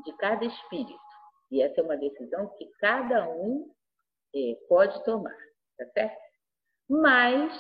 [0.04, 1.11] de cada espírito.
[1.52, 3.70] E essa é uma decisão que cada um
[4.34, 5.38] é, pode tomar,
[5.78, 6.22] tá certo?
[6.90, 7.54] Mas,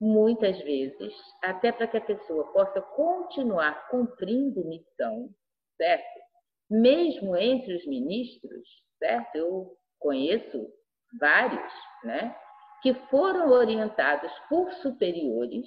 [0.00, 5.30] muitas vezes, até para que a pessoa possa continuar cumprindo missão,
[5.76, 6.20] certo?
[6.68, 9.36] Mesmo entre os ministros, certo?
[9.36, 10.68] Eu conheço
[11.20, 12.36] vários, né?
[12.82, 15.66] Que foram orientados por superiores,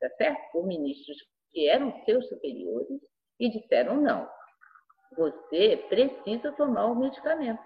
[0.00, 0.40] tá certo?
[0.52, 1.18] Por ministros
[1.50, 3.00] que eram seus superiores
[3.38, 4.26] e disseram não
[5.16, 7.62] você precisa tomar o medicamento,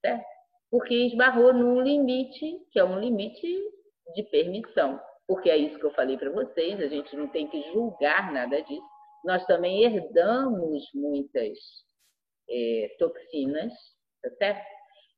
[0.00, 0.24] certo?
[0.70, 3.46] Porque esbarrou num limite, que é um limite
[4.14, 5.00] de permissão.
[5.26, 8.60] Porque é isso que eu falei para vocês, a gente não tem que julgar nada
[8.62, 8.86] disso.
[9.24, 11.58] Nós também herdamos muitas
[12.50, 13.72] é, toxinas,
[14.22, 14.66] tá certo?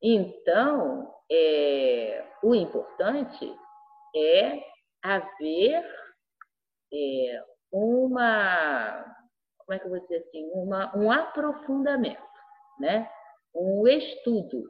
[0.03, 3.51] Então, é, o importante
[4.15, 4.63] é
[5.03, 5.85] haver
[6.93, 9.14] é, uma
[9.65, 12.23] como é que eu vou dizer assim, uma, um aprofundamento,
[12.79, 13.09] né?
[13.55, 14.65] um estudo,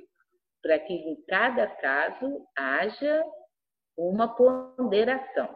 [0.62, 3.24] para que em cada caso haja
[3.96, 5.48] uma ponderação,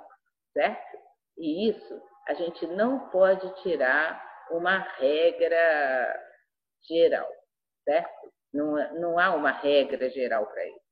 [0.53, 0.98] certo?
[1.37, 6.24] E isso a gente não pode tirar uma regra
[6.87, 7.29] geral,
[7.85, 8.33] certo?
[8.53, 10.87] Não, não há uma regra geral para isso,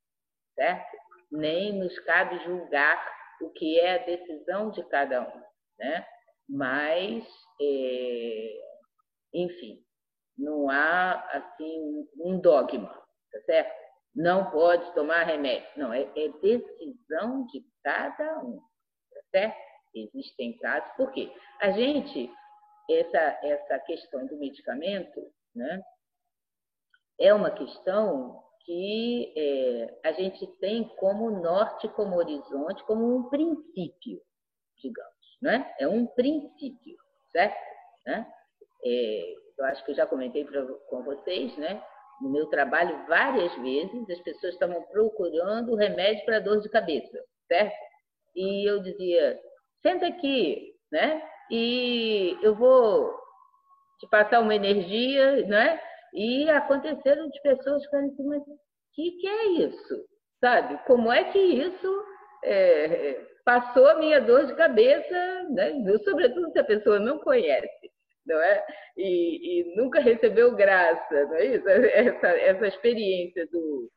[0.54, 0.96] certo?
[1.30, 5.42] Nem nos cabe julgar o que é a decisão de cada um,
[5.78, 6.06] né?
[6.48, 7.24] Mas
[7.60, 8.60] é,
[9.34, 9.84] enfim,
[10.36, 12.88] não há assim um dogma,
[13.32, 13.86] tá certo?
[14.14, 15.68] Não pode tomar remédio.
[15.76, 19.66] Não, é, é decisão de cada um, tá certo?
[19.94, 22.30] Existem casos, porque a gente,
[22.90, 25.20] essa, essa questão do medicamento,
[25.54, 25.82] né,
[27.18, 34.20] é uma questão que é, a gente tem como norte, como horizonte, como um princípio,
[34.76, 35.74] digamos, né?
[35.78, 36.96] É um princípio
[37.36, 37.56] certo?
[38.06, 38.26] Né?
[38.84, 41.82] É, eu acho que eu já comentei pra, com vocês, né?
[42.22, 47.76] No meu trabalho, várias vezes, as pessoas estavam procurando remédio para dor de cabeça, certo?
[48.34, 49.38] E eu dizia,
[49.82, 51.22] senta aqui, né?
[51.50, 53.14] E eu vou
[54.00, 55.78] te passar uma energia, né?
[56.14, 58.58] E aconteceram de pessoas falando mas o
[58.94, 60.06] que, que é isso?
[60.40, 60.78] Sabe?
[60.86, 62.04] Como é que isso
[62.44, 65.72] é, passou a minha dor de cabeça, né?
[66.04, 67.92] sobretudo se a pessoa não conhece,
[68.26, 68.66] não é?
[68.96, 71.68] E, e nunca recebeu graça, não é isso?
[71.70, 73.88] Essa, essa experiência do,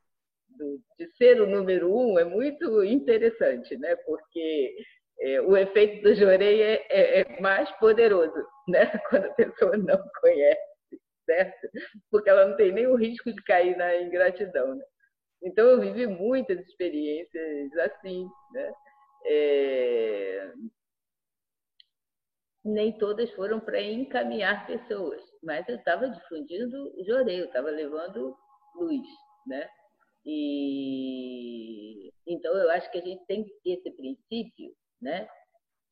[0.49, 3.95] do, de ser o número um é muito interessante, né?
[4.05, 4.75] Porque
[5.19, 8.85] é, o efeito do jorei é, é, é, mais poderoso, né?
[9.09, 10.61] Quando a pessoa não conhece,
[11.25, 11.67] certo?
[12.11, 14.85] Porque ela não tem nem o risco de cair na ingratidão, né?
[15.41, 18.71] Então eu vivi muitas experiências assim, né?
[19.25, 20.53] É...
[22.63, 28.35] Nem todas foram para encaminhar pessoas, mas eu estava difundindo jorei, eu estava levando
[28.75, 29.07] luz,
[29.47, 29.69] né?
[30.25, 35.27] E então eu acho que a gente tem que ter esse princípio, né,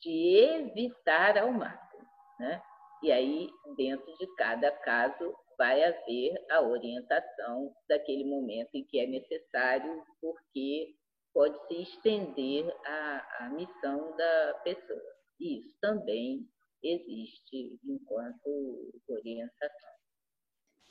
[0.01, 2.05] de evitar ao máximo,
[2.39, 2.61] né?
[3.01, 9.07] E aí dentro de cada caso vai haver a orientação daquele momento em que é
[9.07, 10.93] necessário, porque
[11.37, 15.15] pode se estender a, a missão da pessoa.
[15.39, 16.49] E isso também
[16.81, 19.89] existe enquanto orientação.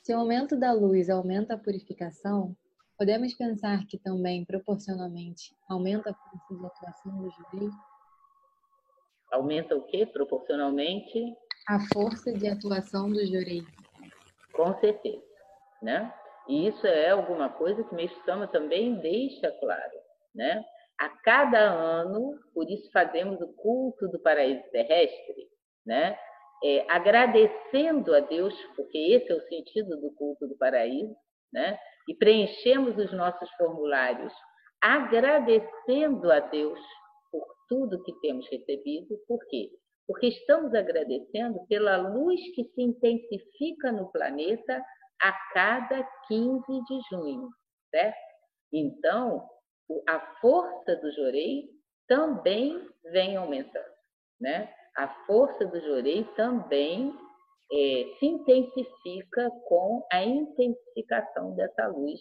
[0.05, 2.57] Se o aumento da luz aumenta a purificação,
[2.97, 7.69] podemos pensar que também, proporcionalmente, aumenta a força de atuação do jurei?
[9.33, 10.07] Aumenta o quê?
[10.07, 11.37] Proporcionalmente?
[11.67, 13.65] A força de atuação do jurei.
[14.53, 15.25] Com certeza.
[15.83, 16.15] Né?
[16.47, 20.06] E isso é alguma coisa que Sama também deixa claro
[20.37, 20.63] né?
[20.99, 25.49] A cada ano, por isso fazemos o culto do paraíso terrestre,
[25.85, 26.17] né?
[26.65, 31.15] É, agradecendo a Deus, porque esse é o sentido do culto do paraíso,
[31.53, 31.79] né?
[32.09, 34.33] E preenchemos os nossos formulários
[34.81, 36.79] agradecendo a Deus
[37.31, 39.19] por tudo que temos recebido.
[39.27, 39.71] Por quê?
[40.07, 44.83] Porque estamos agradecendo pela luz que se intensifica no planeta
[45.21, 47.49] a cada 15 de junho,
[47.91, 48.17] certo?
[48.73, 49.47] Então,
[50.09, 51.69] a força do jorei
[52.09, 53.85] também vem aumentando,
[54.41, 54.73] né?
[54.97, 57.15] A força do jorei também
[57.73, 62.21] é, se intensifica com a intensificação dessa luz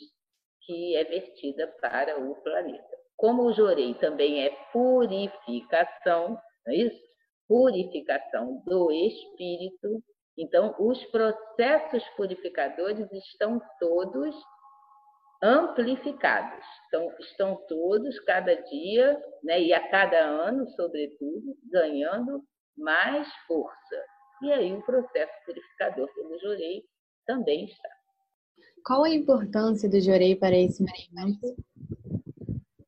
[0.61, 2.97] que é vertida para o planeta.
[3.15, 7.01] Como o jorei também é purificação, não é isso?
[7.47, 10.03] Purificação do espírito.
[10.37, 14.35] Então, os processos purificadores estão todos
[15.45, 16.65] amplificados.
[16.87, 22.43] Então, estão todos, cada dia, né, e a cada ano, sobretudo, ganhando
[22.75, 24.03] mais força.
[24.41, 26.83] E aí o processo purificador pelo jorei
[27.25, 27.89] também está.
[28.83, 31.55] Qual a importância do jorei para esse movimento?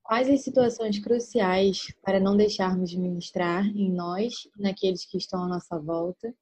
[0.03, 5.43] Quais as situações cruciais para não deixarmos de ministrar em nós e naqueles que estão
[5.43, 6.33] à nossa volta?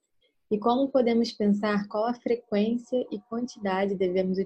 [0.51, 4.37] E como podemos pensar qual a frequência e quantidade devemos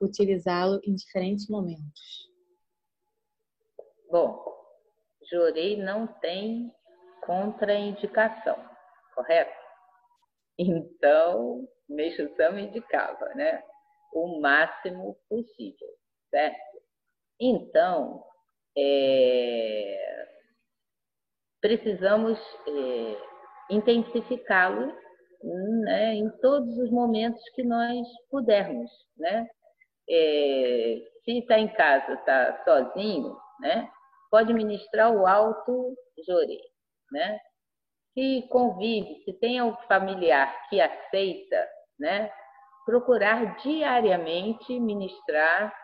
[0.00, 2.30] utilizá-lo em diferentes momentos?
[4.10, 4.44] Bom,
[5.30, 6.70] jurei não tem
[7.22, 8.56] contraindicação,
[9.14, 9.56] correto?
[10.58, 13.62] Então, Meixo Sama indicava, né?
[14.12, 15.88] O máximo possível,
[16.30, 16.82] certo?
[17.40, 18.24] Então,
[18.76, 20.28] é...
[21.60, 22.38] precisamos
[22.68, 23.74] é...
[23.74, 25.05] intensificá-lo
[25.42, 28.90] né, em todos os momentos que nós pudermos.
[29.16, 29.46] Né?
[30.08, 33.90] É, se está em casa, está sozinho, né,
[34.30, 35.94] pode ministrar o alto
[36.26, 36.60] jorei.
[37.12, 37.38] Né?
[38.14, 41.68] Se convive, se tem um familiar que aceita,
[41.98, 42.30] né,
[42.84, 45.74] procurar diariamente ministrar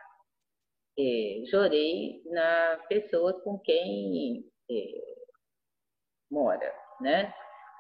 [0.99, 4.75] é, jorei na pessoa com quem é,
[6.31, 6.73] mora.
[7.01, 7.35] Né?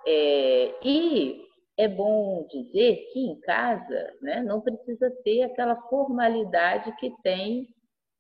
[0.07, 7.11] É, e é bom dizer que em casa né, não precisa ter aquela formalidade que
[7.23, 7.69] tem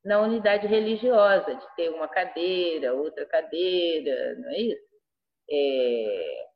[0.04, 4.82] na unidade religiosa, de ter uma cadeira, outra cadeira, não é isso?
[5.50, 6.46] É...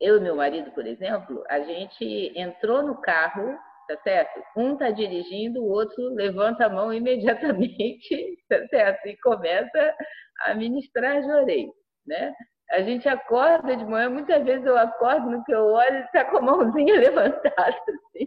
[0.00, 3.54] Eu e meu marido, por exemplo, a gente entrou no carro,
[3.86, 4.42] tá certo?
[4.56, 9.06] Um está dirigindo, o outro levanta a mão imediatamente, tá certo?
[9.06, 9.94] E começa
[10.44, 11.68] a ministrar jorei,
[12.06, 12.34] né?
[12.70, 16.38] A gente acorda de manhã, muitas vezes eu acordo no que eu olho, está com
[16.38, 17.76] a mãozinha levantada.
[17.88, 18.26] Assim.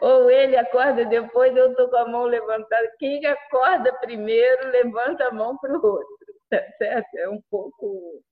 [0.00, 2.90] Ou ele acorda depois, eu estou com a mão levantada.
[2.98, 6.16] Quem acorda primeiro, levanta a mão para o outro.
[6.52, 7.14] Tá certo?
[7.16, 8.22] É um pouco.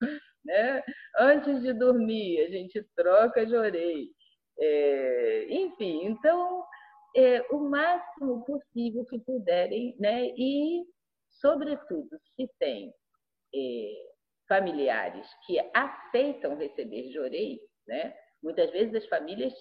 [0.45, 0.83] Né?
[1.19, 4.11] Antes de dormir, a gente troca de orelha.
[4.59, 6.63] É, enfim, então,
[7.17, 10.27] é, o máximo possível que puderem, né?
[10.37, 10.85] e,
[11.31, 12.93] sobretudo, se tem
[13.55, 14.10] é,
[14.51, 18.13] familiares que aceitam receber jorei, né?
[18.43, 19.55] Muitas vezes as famílias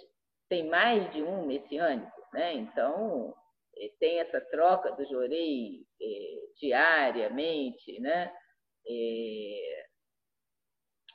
[0.49, 2.53] têm mais de um messiânico, né?
[2.53, 3.35] Então
[3.77, 8.33] eh, tem essa troca do jorei eh, diariamente, né?
[8.89, 9.85] É...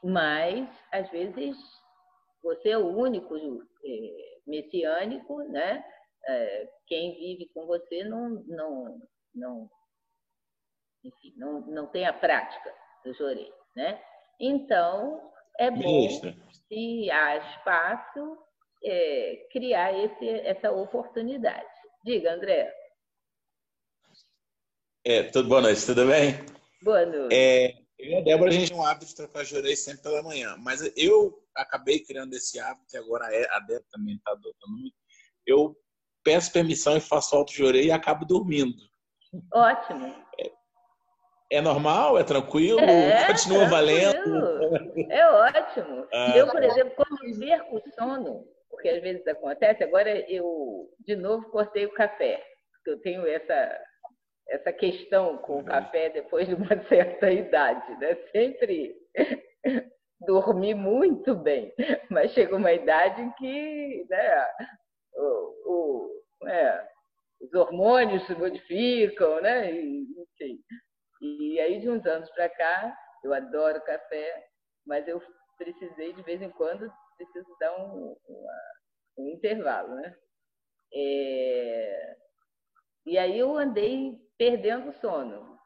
[0.04, 1.56] Mas, às vezes,
[2.42, 3.34] você é o único
[4.46, 5.82] messiânico, né?
[6.86, 9.00] Quem vive com você não, não,
[9.34, 9.70] não,
[11.02, 14.00] enfim, não, não tem a prática do jorei, né?
[14.40, 16.34] Então, é bom, Ministra.
[16.68, 18.38] se há espaço,
[18.84, 21.66] é, criar esse, essa oportunidade.
[22.04, 22.72] Diga, André.
[25.04, 26.34] É, tudo, boa noite, tudo bem?
[26.82, 27.34] Boa noite.
[27.34, 30.22] É, eu e a Débora, a gente tem um hábito de trocar jorei sempre pela
[30.22, 34.92] manhã, mas eu acabei criando esse hábito, e agora é, a Débora também está adotando.
[35.46, 35.76] Eu
[36.22, 38.82] peço permissão e faço alto jorei e acabo dormindo.
[39.52, 40.06] Ótimo.
[40.40, 40.50] É,
[41.54, 42.18] é normal?
[42.18, 42.80] É tranquilo?
[42.80, 43.70] É, Continua tranquilo.
[43.70, 45.10] valendo?
[45.10, 46.04] É ótimo.
[46.14, 46.32] Ah.
[46.36, 51.50] Eu, por exemplo, quando perco o sono, porque às vezes acontece, agora eu, de novo,
[51.50, 52.40] cortei o café.
[52.72, 53.80] Porque eu tenho essa,
[54.48, 58.16] essa questão com o café depois de uma certa idade, né?
[58.30, 58.94] Sempre
[60.26, 61.72] dormi muito bem,
[62.10, 64.46] mas chega uma idade em que né,
[65.14, 66.88] o, o, é,
[67.40, 69.72] os hormônios se modificam, né?
[69.72, 70.03] E.
[71.54, 74.44] E aí, de uns anos para cá, eu adoro café,
[74.84, 75.22] mas eu
[75.56, 78.60] precisei, de vez em quando, preciso dar um, uma,
[79.16, 80.16] um intervalo, né?
[80.92, 82.16] É...
[83.06, 85.56] E aí eu andei perdendo sono.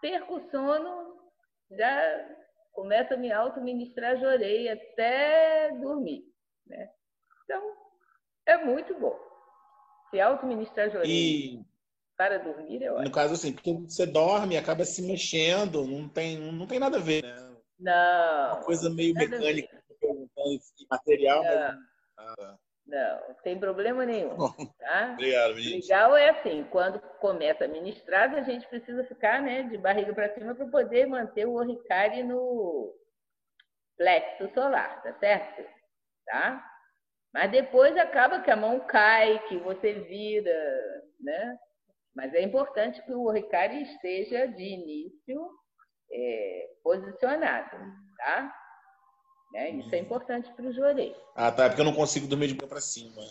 [0.00, 1.20] Perco o sono,
[1.72, 2.28] já
[2.70, 6.22] começo a me auto-ministrar jorei até dormir.
[6.64, 6.88] Né?
[7.42, 7.76] Então,
[8.46, 9.18] é muito bom.
[10.10, 11.69] Se auto-ministrar jorei e...
[12.20, 13.04] para dormir é ótimo.
[13.04, 17.00] No caso, assim, porque você dorme acaba se mexendo, não tem, não tem nada a
[17.00, 17.56] ver, né?
[17.78, 18.56] Não.
[18.56, 19.82] Uma coisa meio mecânica,
[20.90, 21.50] material, não.
[21.50, 21.78] mas...
[22.18, 22.58] Ah.
[22.86, 24.36] Não, sem problema nenhum.
[24.78, 25.12] Tá?
[25.14, 25.94] Obrigado, ministro.
[25.94, 30.34] Legal é assim, quando começa a ministrada, a gente precisa ficar né, de barriga para
[30.34, 32.94] cima para poder manter o oricário no
[33.96, 35.66] plexo solar, tá certo?
[36.26, 36.62] Tá?
[37.32, 40.52] Mas depois acaba que a mão cai, que você vira,
[41.18, 41.58] né?
[42.14, 45.50] Mas é importante que o oricário esteja de início
[46.12, 47.76] é, posicionado,
[48.16, 48.52] tá?
[49.52, 49.70] Né?
[49.70, 51.14] Isso é importante para o jorei.
[51.34, 51.64] Ah, tá.
[51.64, 53.22] É porque eu não consigo dormir de para cima.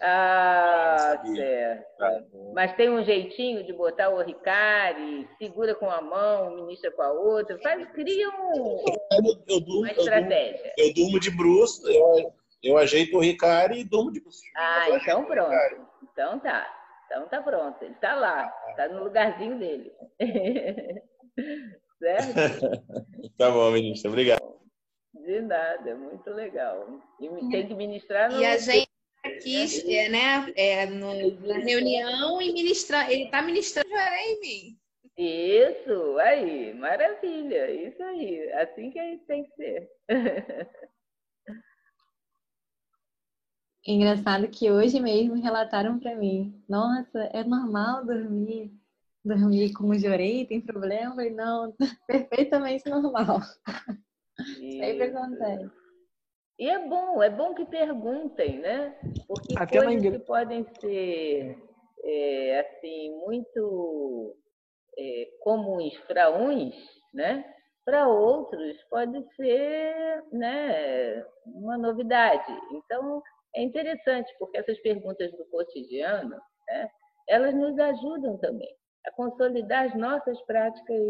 [0.00, 1.98] Ah, ah certo.
[1.98, 2.22] Tá
[2.54, 7.12] Mas tem um jeitinho de botar o oricari, segura com a mão, ministra com a
[7.12, 10.72] outra, faz, cria um, eu, eu durmo, uma estratégia.
[10.76, 14.40] Eu, eu, durmo de bruxo, eu, eu ajeito o oricari e durmo de bruxo.
[14.56, 15.54] Ah, então pronto.
[16.02, 16.79] Então tá.
[17.10, 17.82] Então tá pronto.
[17.82, 19.92] Ele tá lá, tá no lugarzinho dele.
[21.98, 22.34] certo?
[23.36, 24.08] tá bom, ministra.
[24.08, 24.60] Obrigado.
[25.12, 26.86] De nada, muito legal.
[27.20, 28.40] E tem que ministrar no.
[28.40, 28.88] E a gente
[29.24, 33.10] aqui, é, né, é, no, na reunião e ministrar.
[33.10, 34.78] Ele está ministrando já em mim.
[35.18, 39.90] Isso, aí, maravilha, isso aí, assim que a gente tem que ser.
[43.86, 48.70] Engraçado que hoje mesmo relataram para mim, nossa, é normal dormir,
[49.24, 51.10] dormir com o jorei, tem problema?
[51.10, 51.74] Eu falei, não,
[52.06, 53.40] perfeitamente normal.
[54.36, 55.70] Sempre acontece.
[56.58, 58.94] E é bom, é bom que perguntem, né?
[59.26, 61.58] Porque Até coisas que podem ser
[62.04, 64.36] é, assim muito
[64.98, 66.74] é, comuns para uns,
[67.14, 67.50] né?
[67.82, 72.52] Para outros pode ser, né, uma novidade.
[72.72, 73.22] Então
[73.54, 76.36] é interessante porque essas perguntas do cotidiano,
[76.68, 76.90] né,
[77.28, 78.74] elas nos ajudam também
[79.06, 81.00] a consolidar as nossas práticas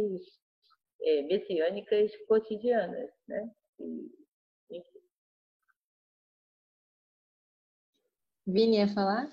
[1.02, 3.50] é, messiânicas cotidianas, né?
[3.80, 4.10] E,
[4.70, 5.00] enfim.
[8.46, 9.28] Vini ia falar?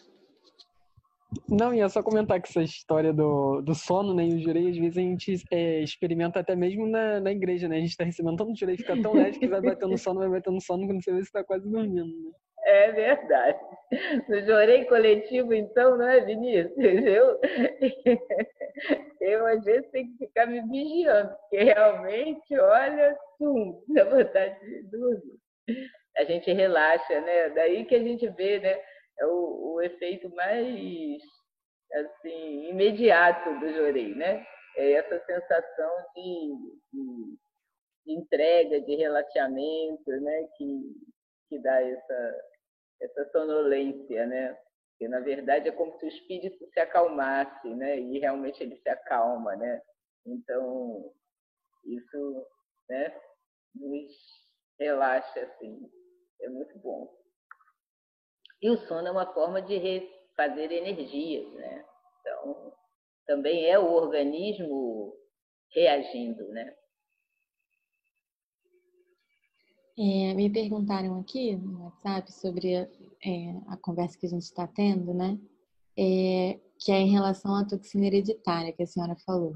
[1.50, 4.78] Não, ia só comentar que essa história do, do sono, né, e o jurei, às
[4.78, 7.78] vezes a gente é, experimenta até mesmo na, na igreja, né?
[7.78, 10.62] A gente está recebendo tanto jurei, fica tão leve que vai batendo sono, vai batendo
[10.62, 12.32] sono quando você vê se está quase dormindo, né?
[12.68, 13.60] É verdade.
[14.28, 16.74] No jorei coletivo, então, não é, Vinícius?
[16.78, 17.40] Eu,
[19.22, 24.84] eu às vezes tenho que ficar me vigiando, porque realmente, olha, tum, dá vontade de
[24.90, 25.40] dormir.
[26.18, 27.50] A gente relaxa, né?
[27.52, 28.78] Daí que a gente vê, né?
[29.20, 31.22] É o, o efeito mais,
[31.94, 34.46] assim, imediato do jorei, né?
[34.76, 36.54] É essa sensação de,
[36.92, 37.38] de,
[38.06, 40.48] de entrega, de relaxamento, né?
[40.58, 40.82] Que,
[41.50, 42.36] que dá essa,
[43.02, 44.58] essa sonolência, né?
[44.98, 48.00] Que na verdade é como se o espírito se acalmasse, né?
[48.00, 49.82] E realmente ele se acalma, né?
[50.26, 51.14] Então
[51.86, 52.48] isso,
[52.90, 53.16] né?
[53.76, 54.12] Nos
[54.80, 55.90] relaxa assim,
[56.42, 57.16] é muito bom.
[58.62, 61.86] E o sono é uma forma de refazer energias, né?
[62.20, 62.74] Então
[63.26, 65.16] também é o organismo
[65.74, 66.76] reagindo, né?
[70.00, 72.88] É, me perguntaram aqui no WhatsApp sobre é,
[73.68, 75.40] a conversa que a gente está tendo, né?
[75.98, 79.56] É, que é em relação à toxina hereditária que a senhora falou.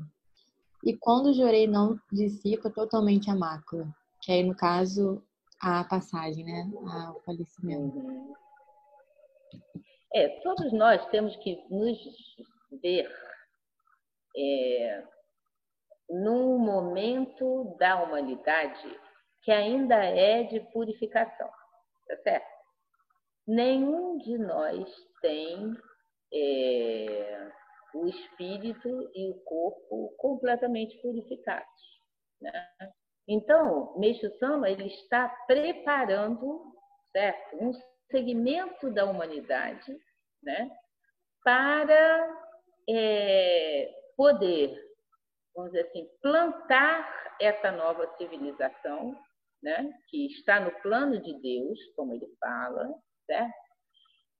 [0.83, 3.87] E quando o jorei não dissipa totalmente a mácula,
[4.19, 5.21] que aí no caso
[5.59, 7.95] a passagem, né, ao falecimento.
[7.95, 8.33] Uhum.
[10.13, 11.97] É, todos nós temos que nos
[12.81, 13.07] ver
[14.35, 15.03] é,
[16.09, 18.99] num momento da humanidade
[19.43, 21.49] que ainda é de purificação,
[22.07, 22.51] tá certo?
[23.47, 24.87] Nenhum de nós
[25.21, 25.75] tem
[26.33, 27.51] é,
[27.93, 31.99] o espírito e o corpo completamente purificados,
[32.39, 32.67] né?
[33.27, 36.73] Então, Meixo Sama ele está preparando,
[37.11, 37.71] certo, um
[38.09, 39.95] segmento da humanidade,
[40.43, 40.69] né,
[41.43, 42.43] para
[42.89, 44.75] é, poder,
[45.55, 49.17] vamos dizer assim, plantar essa nova civilização
[49.61, 49.91] né?
[50.07, 52.93] que está no plano de Deus, como ele fala,
[53.25, 53.53] certo?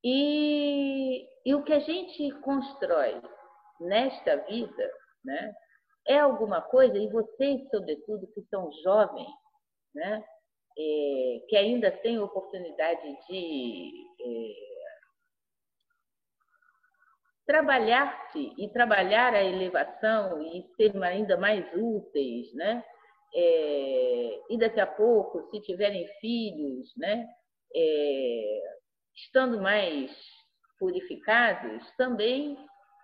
[0.04, 3.20] E, e o que a gente constrói
[3.80, 4.92] nesta vida,
[5.24, 5.54] né?
[6.08, 9.30] É alguma coisa, e vocês, sobretudo, que são jovens,
[9.94, 10.24] né?
[10.76, 14.72] É, que ainda têm oportunidade de é,
[17.46, 22.82] trabalhar-se e trabalhar a elevação e ser ainda mais úteis, né?
[23.34, 27.26] É, e daqui a pouco, se tiverem filhos, né,
[27.74, 28.60] é,
[29.14, 30.10] estando mais
[30.78, 32.56] purificados, também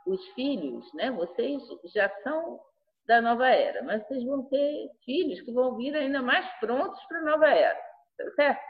[0.07, 1.63] os filhos, né, vocês
[1.95, 2.61] já são
[3.07, 7.19] da nova era, mas vocês vão ter filhos que vão vir ainda mais prontos para
[7.19, 7.75] a nova era,
[8.19, 8.61] tá certo?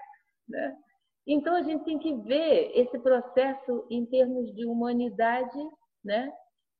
[0.49, 0.77] Né?
[1.27, 5.59] Então a gente tem que ver esse processo em termos de humanidade,
[6.05, 6.33] né?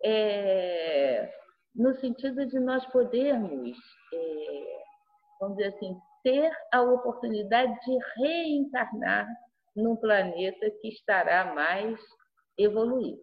[0.03, 1.31] É,
[1.75, 3.79] no sentido de nós podermos
[4.13, 4.79] é,
[5.41, 9.27] vamos dizer assim, ter a oportunidade de reencarnar
[9.75, 11.99] num planeta que estará mais
[12.59, 13.23] evoluído.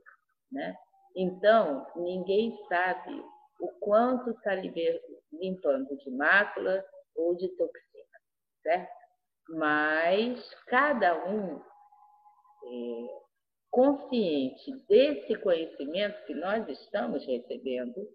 [0.52, 0.76] Né?
[1.16, 3.24] Então, ninguém sabe
[3.60, 6.84] o quanto está limpando de mácula
[7.16, 8.20] ou de toxina,
[8.62, 8.96] certo?
[9.50, 11.62] Mas cada um
[12.66, 13.08] é,
[13.70, 18.08] consciente desse conhecimento que nós estamos recebendo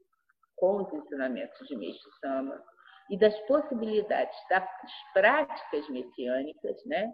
[0.60, 2.62] com os ensinamentos de Meixo Sama,
[3.10, 4.68] e das possibilidades das
[5.12, 7.12] práticas messiânicas, né,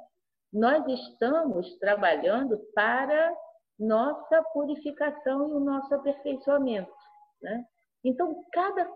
[0.53, 3.35] nós estamos trabalhando para
[3.79, 6.93] nossa purificação e o nosso aperfeiçoamento.
[7.41, 7.65] Né?
[8.05, 8.91] Então, cada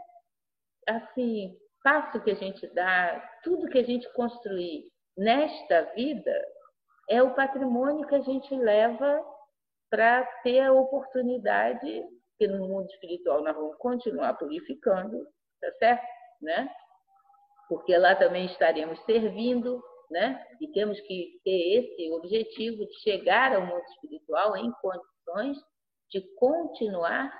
[0.88, 6.34] assim, passo que a gente dá, tudo que a gente construir nesta vida,
[7.08, 9.24] é o patrimônio que a gente leva
[9.90, 12.04] para ter a oportunidade,
[12.40, 15.24] que no mundo espiritual nós vamos continuar purificando,
[15.60, 16.06] tá certo?
[16.40, 16.68] Né?
[17.70, 19.80] porque lá também estaremos servindo,
[20.10, 20.44] né?
[20.60, 25.56] E temos que ter esse objetivo de chegar ao mundo espiritual em condições
[26.10, 27.32] de continuar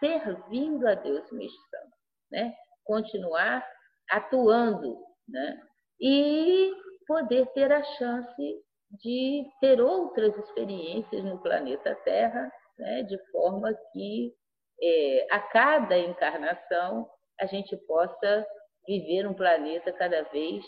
[0.00, 1.90] servindo a Deus mexicano,
[2.32, 2.54] né?
[2.84, 3.62] Continuar
[4.10, 5.60] atuando, né?
[6.00, 6.72] E
[7.06, 8.64] poder ter a chance
[9.02, 13.02] de ter outras experiências no planeta Terra, né?
[13.02, 14.34] De forma que
[14.82, 17.08] é, a cada encarnação
[17.40, 18.46] a gente possa
[18.86, 20.64] viver um planeta cada vez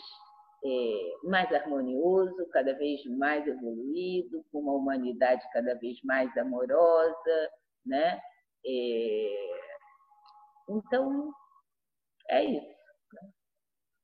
[0.65, 7.49] é, mais harmonioso, cada vez mais evoluído, com uma humanidade cada vez mais amorosa,
[7.85, 8.19] né?
[8.65, 9.49] É,
[10.69, 11.31] então,
[12.29, 12.79] é isso.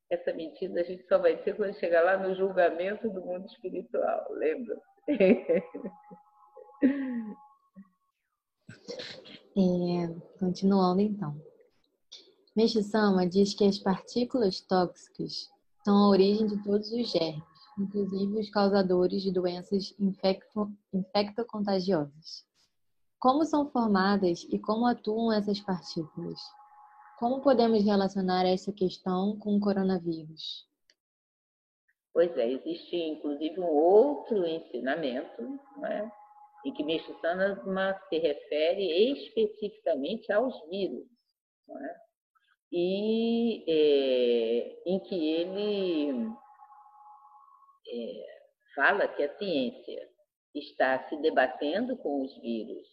[0.09, 4.25] Essa medida a gente só vai ter quando chegar lá no julgamento do mundo espiritual,
[4.31, 4.79] lembra?
[9.57, 11.39] É, continuando então.
[12.53, 15.49] Meixo-sama diz que as partículas tóxicas
[15.83, 17.43] são a origem de todos os germes,
[17.79, 22.45] inclusive os causadores de doenças infecto, infectocontagiosas.
[23.17, 26.39] Como são formadas e como atuam essas partículas?
[27.17, 30.67] Como podemos relacionar essa questão com o coronavírus?
[32.13, 35.41] Pois é, existe inclusive um outro ensinamento,
[35.77, 36.11] né,
[36.65, 41.05] em que Meixo Sama se refere especificamente aos vírus.
[41.69, 42.05] É?
[42.71, 46.29] e é, em que ele
[47.87, 48.25] é,
[48.75, 50.09] fala que a ciência
[50.53, 52.85] está se debatendo com os vírus,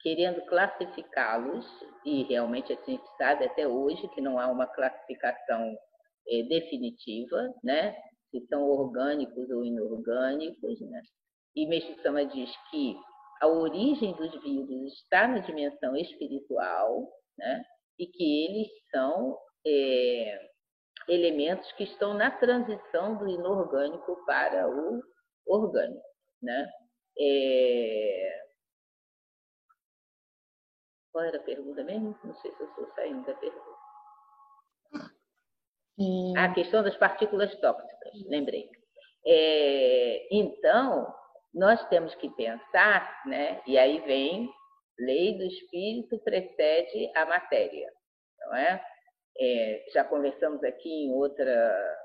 [0.00, 1.66] querendo classificá-los,
[2.04, 5.76] e realmente a gente sabe até hoje que não há uma classificação
[6.28, 7.94] é, definitiva, né?
[8.30, 10.80] se são orgânicos ou inorgânicos.
[10.80, 11.02] Né?
[11.54, 12.96] E Meixo Sama diz que
[13.40, 17.64] a origem dos vírus está na dimensão espiritual, né?
[17.98, 20.50] e que eles são é,
[21.08, 25.02] elementos que estão na transição do inorgânico para o
[25.46, 26.06] orgânico.
[26.42, 26.70] Né?
[27.18, 28.40] É...
[31.12, 32.16] Qual era a pergunta mesmo?
[32.24, 33.80] Não sei se eu estou saindo da pergunta.
[35.98, 36.32] Hum.
[36.36, 38.70] A questão das partículas tóxicas, lembrei.
[39.26, 41.14] É, então,
[41.54, 43.60] nós temos que pensar, né?
[43.66, 44.48] e aí vem
[44.98, 47.90] lei do espírito precede a matéria,
[48.40, 48.84] não é?
[49.38, 49.84] é?
[49.92, 51.98] Já conversamos aqui em outra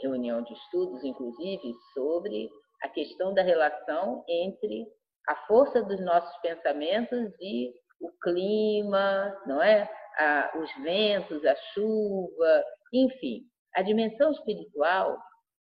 [0.00, 2.50] reunião de estudos, inclusive, sobre
[2.82, 4.86] a questão da relação entre
[5.28, 9.88] a força dos nossos pensamentos e o clima, não é?
[10.18, 13.42] A, os ventos, a chuva, enfim.
[13.74, 15.16] A dimensão espiritual,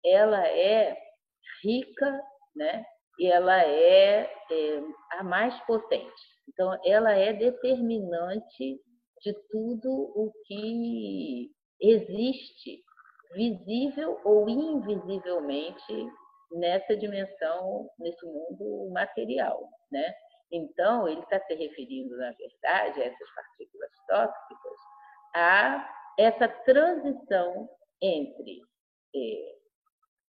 [0.05, 0.97] ela é
[1.63, 2.21] rica,
[2.57, 2.85] né?
[3.21, 4.83] E ela é, é
[5.19, 6.23] a mais potente.
[6.49, 8.81] Então, ela é determinante
[9.21, 12.83] de tudo o que existe,
[13.35, 16.11] visível ou invisivelmente,
[16.53, 20.15] nessa dimensão, nesse mundo material, né?
[20.51, 24.79] Então, ele está se referindo, na verdade, a essas partículas tóxicas,
[25.37, 27.69] a essa transição
[28.01, 28.63] entre
[29.15, 29.57] é,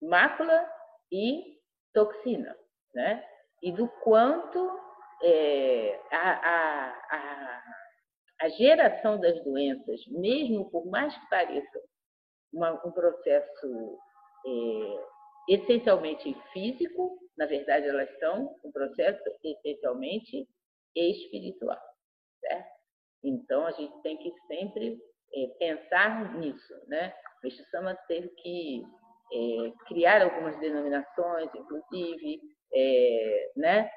[0.03, 0.69] mácula
[1.11, 1.59] e
[1.91, 2.55] toxina,
[2.96, 3.24] né?
[3.62, 4.80] E do quanto
[5.22, 7.64] é, a, a, a,
[8.41, 11.82] a, geração das doenças, mesmo por mais que pareça
[12.54, 14.00] uma, um processo
[14.48, 20.48] é, essencialmente físico, na verdade elas são um processo essencialmente
[20.96, 21.82] espiritual,
[22.39, 22.76] certo?
[23.24, 24.98] Então a gente tem que sempre
[25.34, 27.14] é, pensar nisso, né?
[27.43, 28.84] O Sama teve que
[29.32, 32.41] é, criar algumas denominações, inclusive,
[32.76, 33.89] é, né?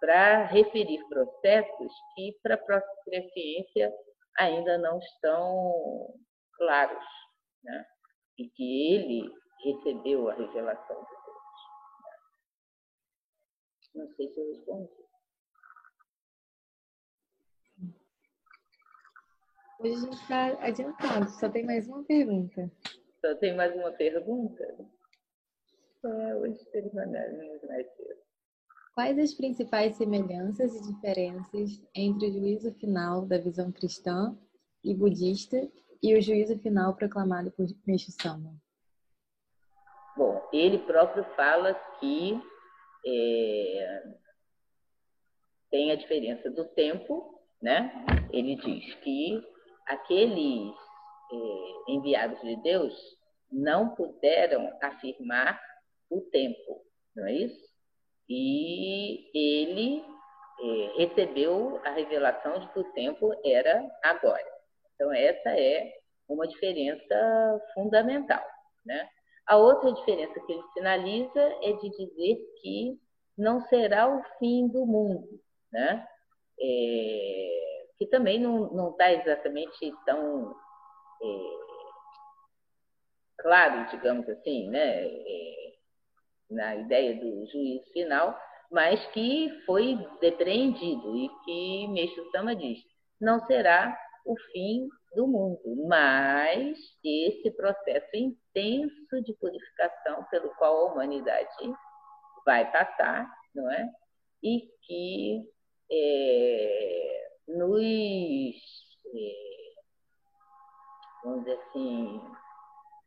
[0.00, 3.92] Para referir processos que para a própria ciência
[4.38, 6.14] ainda não estão
[6.56, 7.04] claros,
[7.62, 7.86] né?
[8.38, 9.32] E que ele
[9.64, 11.38] recebeu a revelação de Deus.
[13.94, 15.08] Não sei se eu respondi.
[19.80, 22.70] Hoje a gente está adiantado, só tem mais uma pergunta.
[23.20, 24.64] Só tem mais uma pergunta?
[26.00, 28.18] Terminaremos mais cedo.
[28.94, 34.36] Quais as principais semelhanças e diferenças entre o juízo final da visão cristã
[34.82, 35.56] e budista
[36.02, 38.54] e o juízo final proclamado por Meixo Sama?
[40.16, 42.40] Bom, ele próprio fala que
[43.06, 44.14] é,
[45.70, 47.92] tem a diferença do tempo, né?
[48.32, 49.40] Ele diz que
[49.86, 50.74] aqueles
[51.32, 52.94] é, enviados de Deus
[53.50, 55.60] não puderam afirmar
[56.10, 56.84] o tempo,
[57.14, 57.68] não é isso?
[58.28, 60.04] E ele
[60.60, 64.44] é, recebeu a revelação de que o tempo era agora.
[64.94, 65.92] Então, essa é
[66.28, 68.44] uma diferença fundamental,
[68.84, 69.08] né?
[69.46, 73.00] A outra diferença que ele sinaliza é de dizer que
[73.36, 75.40] não será o fim do mundo,
[75.72, 76.06] né?
[76.60, 80.54] É, que também não está exatamente tão
[81.22, 81.58] é,
[83.38, 85.06] claro, digamos assim, né?
[85.06, 85.67] É,
[86.50, 88.38] na ideia do juízo final,
[88.70, 92.78] mas que foi depreendido e que Meixo Sama diz,
[93.20, 100.92] não será o fim do mundo, mas esse processo intenso de purificação pelo qual a
[100.92, 101.48] humanidade
[102.44, 103.88] vai passar, não é?
[104.42, 105.48] E que
[105.90, 107.80] é, nos,
[109.14, 109.32] é,
[111.24, 112.20] vamos dizer assim,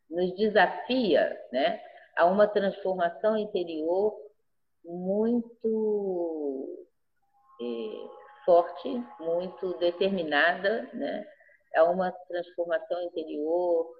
[0.09, 1.79] nos desafia, né,
[2.21, 4.15] a uma transformação interior
[4.85, 6.85] muito
[7.59, 11.27] é, forte, muito determinada, né?
[11.73, 13.91] É uma transformação interior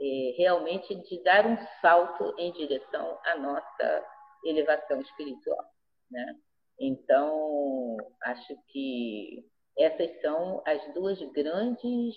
[0.00, 4.06] é, realmente de dar um salto em direção à nossa
[4.44, 5.64] elevação espiritual,
[6.08, 6.36] né?
[6.78, 9.44] Então, acho que
[9.76, 12.14] essas são as duas grandes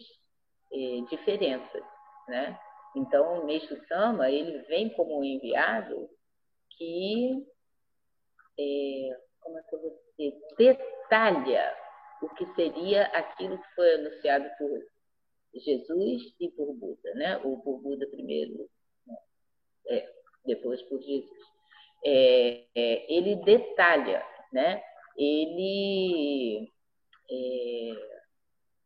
[0.72, 1.84] é, diferenças,
[2.28, 2.60] né?
[2.98, 6.10] Então, o Meixo Sama, ele vem como um enviado
[6.72, 7.46] que,
[8.60, 11.78] é, como é que eu vou dizer, detalha
[12.24, 14.84] o que seria aquilo que foi anunciado por
[15.54, 17.38] Jesus e por Buda, né?
[17.44, 18.68] Ou por Buda primeiro,
[19.88, 20.10] é,
[20.46, 21.48] depois por Jesus.
[22.04, 24.82] É, é, ele detalha, né?
[25.16, 26.72] Ele
[27.30, 28.18] é,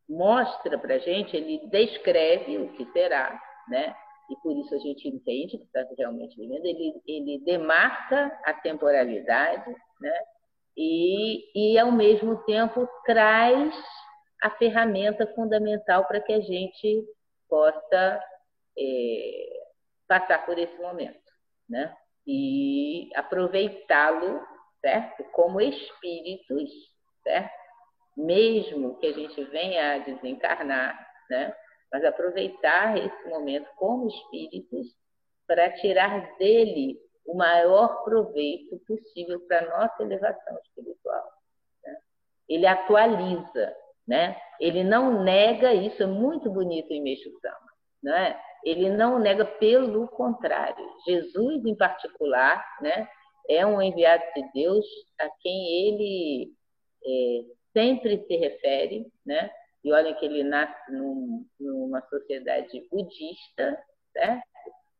[0.09, 3.95] mostra para gente, ele descreve o que será, né?
[4.29, 6.65] E por isso a gente entende que está realmente vivendo.
[6.65, 10.19] Ele, ele demarca a temporalidade, né?
[10.77, 13.75] E, e ao mesmo tempo traz
[14.41, 17.05] a ferramenta fundamental para que a gente
[17.49, 18.23] possa
[18.77, 19.63] é,
[20.07, 21.19] passar por esse momento,
[21.69, 21.93] né?
[22.25, 24.41] E aproveitá-lo,
[24.79, 25.23] certo?
[25.33, 26.71] Como espíritos,
[27.23, 27.51] certo?
[28.15, 30.97] Mesmo que a gente venha a desencarnar,
[31.29, 31.53] né?
[31.91, 34.95] Mas aproveitar esse momento como espíritos
[35.47, 41.31] para tirar dele o maior proveito possível para a nossa elevação espiritual.
[41.83, 41.97] Né?
[42.47, 43.75] Ele atualiza,
[44.07, 44.39] né?
[44.59, 47.71] ele não nega, isso é muito bonito em Meixo Sama,
[48.01, 48.39] né?
[48.63, 50.85] ele não nega, pelo contrário.
[51.05, 53.07] Jesus, em particular, né?
[53.49, 54.85] é um enviado de Deus
[55.19, 56.53] a quem ele
[57.05, 57.41] é,
[57.73, 59.49] sempre se refere, né?
[59.83, 63.77] E olha que ele nasce num, numa sociedade budista,
[64.13, 64.43] certo?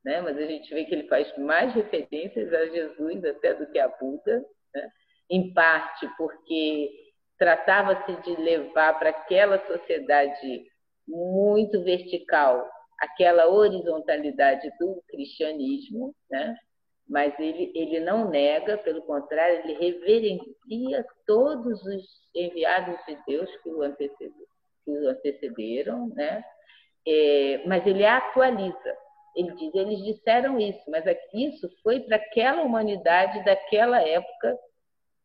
[0.03, 0.21] né?
[0.21, 3.87] mas a gente vê que ele faz mais referências a Jesus até do que a
[3.87, 4.89] Buda, né?
[5.29, 6.91] em parte porque
[7.37, 10.65] tratava-se de levar para aquela sociedade
[11.07, 12.67] muito vertical
[12.99, 16.55] aquela horizontalidade do cristianismo, né?
[17.09, 22.03] mas ele, ele não nega, pelo contrário, ele reverencia todos os
[22.35, 24.50] enviados de Deus que o antecederam,
[24.83, 26.43] que o antecederam né?
[27.07, 28.97] É, mas ele atualiza.
[29.35, 34.57] Ele diz, eles disseram isso, mas isso foi para aquela humanidade daquela época,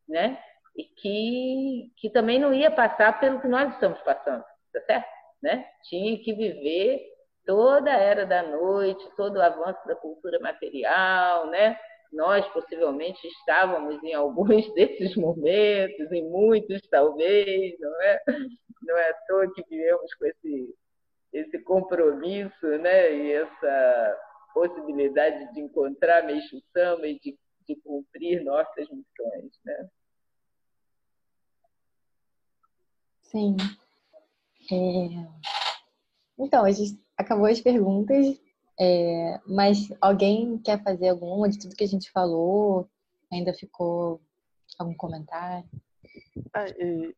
[0.09, 0.39] né?
[0.77, 5.09] E que, que também não ia passar pelo que nós estamos passando, tá certo?
[5.43, 5.67] Né?
[5.89, 7.03] Tinha que viver
[7.45, 11.79] toda a era da noite, todo o avanço da cultura material, né?
[12.13, 18.23] Nós possivelmente estávamos em alguns desses momentos, em muitos talvez, não é?
[18.83, 20.75] Não é à toa que vivemos com esse
[21.33, 24.19] esse compromisso né, e essa
[24.55, 27.39] possibilidade de encontrar Meixo Sama e de,
[27.69, 29.53] de cumprir nossas missões.
[29.65, 29.89] Né?
[33.23, 33.57] Sim.
[34.73, 35.47] É...
[36.39, 38.41] Então, a gente acabou as perguntas,
[38.79, 39.41] é...
[39.47, 42.89] mas alguém quer fazer alguma de tudo que a gente falou?
[43.33, 44.21] Ainda ficou
[44.79, 45.69] algum comentário?
[46.55, 46.67] Ah,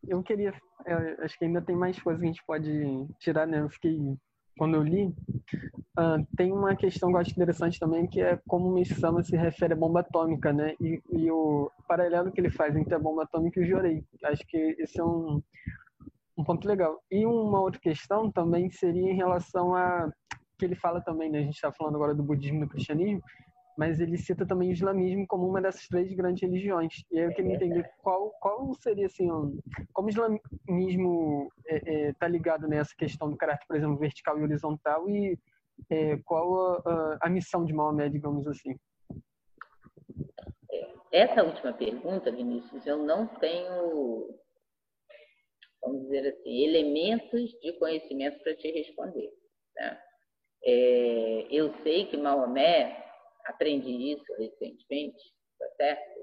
[0.06, 0.52] eu queria,
[0.86, 3.60] eu acho que ainda tem mais coisas que a gente pode tirar, né?
[3.60, 3.98] Eu fiquei,
[4.56, 5.06] quando eu li,
[5.98, 8.84] uh, tem uma questão que eu acho interessante também, que é como o
[9.24, 10.74] se refere à bomba atômica, né?
[10.80, 14.04] E, e, o paralelo que ele faz entre a bomba atômica e o Jorei.
[14.24, 15.42] Acho que esse é um,
[16.36, 17.00] um ponto legal.
[17.10, 20.10] E uma outra questão também seria em relação a
[20.58, 21.38] que ele fala também, né?
[21.38, 23.22] A gente está falando agora do budismo e do cristianismo,
[23.78, 27.04] mas ele cita também o islamismo como uma dessas três grandes religiões.
[27.12, 29.28] E aí eu queria entender qual, qual seria, assim,
[29.92, 34.36] como o islamismo está é, é, tá ligado nessa questão do caráter, por exemplo, vertical
[34.36, 35.38] e horizontal, e
[35.90, 38.76] é, qual a, a, a, missão de Maomé, digamos assim.
[41.12, 44.28] Essa última pergunta, Vinícius, eu não tenho,
[45.80, 49.32] vamos dizer assim, elementos de conhecimento para te responder.
[49.76, 50.02] Né?
[50.64, 53.04] É, eu sei que Maomé
[53.46, 56.20] aprendi isso recentemente, tá certo?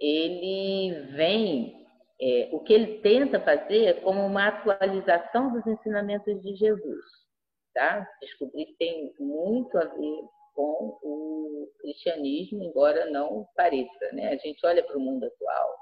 [0.00, 1.86] Ele vem,
[2.20, 7.04] é, o que ele tenta fazer é como uma atualização dos ensinamentos de Jesus,
[7.74, 8.08] tá?
[8.20, 10.20] Descobri que tem muito a ver
[10.54, 14.28] com o cristianismo, embora não pareça, né?
[14.32, 15.76] A gente olha para o mundo atual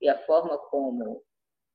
[0.00, 1.22] e a forma como,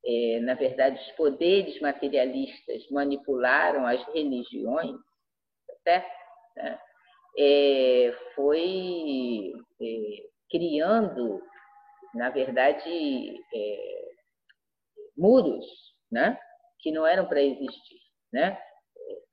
[0.05, 4.95] é, na verdade, os poderes materialistas manipularam as religiões?
[6.55, 6.79] Né?
[7.37, 11.41] é, foi é, criando,
[12.13, 14.09] na verdade, é,
[15.17, 15.65] muros,
[16.11, 16.37] né?
[16.79, 17.99] que não eram para existir,
[18.31, 18.57] né?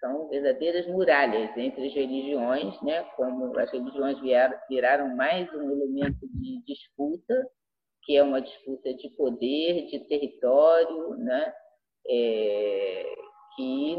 [0.01, 3.03] São verdadeiras muralhas entre as religiões, né?
[3.17, 4.19] Como as religiões
[4.69, 7.49] viraram mais um elemento de disputa,
[8.03, 11.55] que é uma disputa de poder, de território, né?
[12.09, 13.15] É,
[13.55, 13.97] que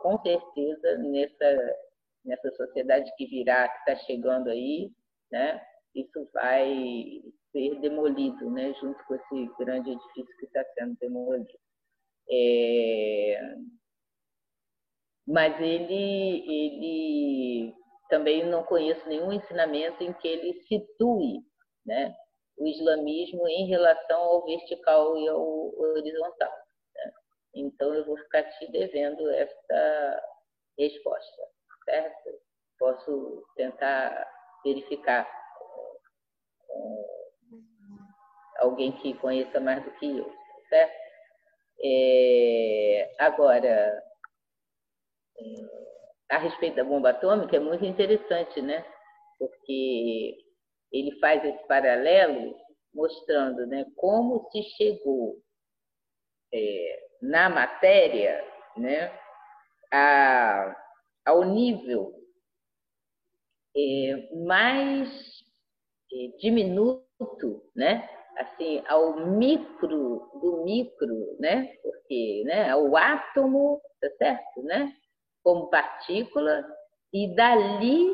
[0.00, 1.76] com certeza nessa
[2.24, 4.90] nessa sociedade que virá, que está chegando aí,
[5.30, 5.60] né?
[5.94, 8.72] Isso vai ser demolido, né?
[8.74, 11.58] Junto com esse grande edifício que está sendo demolido.
[12.30, 13.54] É...
[15.26, 17.74] Mas ele, ele
[18.08, 21.44] também não conheço nenhum ensinamento em que ele situe,
[21.86, 22.14] né?
[22.58, 26.52] O islamismo em relação ao vertical e ao horizontal.
[26.94, 27.12] Né?
[27.54, 30.22] Então eu vou ficar te devendo esta
[30.78, 31.42] resposta
[31.90, 32.30] certo?
[32.78, 34.26] Posso tentar
[34.64, 35.28] verificar
[36.66, 37.06] com
[38.58, 40.32] alguém que conheça mais do que eu,
[40.68, 41.00] certo?
[41.82, 44.02] É, agora,
[46.30, 48.84] a respeito da bomba atômica, é muito interessante, né?
[49.38, 50.36] Porque
[50.92, 52.54] ele faz esse paralelo
[52.92, 55.36] mostrando né, como se chegou
[56.52, 58.44] é, na matéria,
[58.76, 59.16] né,
[59.92, 60.79] a,
[61.26, 62.12] ao nível
[63.76, 65.08] é, mais
[66.12, 68.08] é, diminuto, né,
[68.38, 74.92] assim, ao micro do micro, né, porque, né, o átomo, tá certo, né,
[75.42, 76.64] como partícula,
[77.12, 78.12] e dali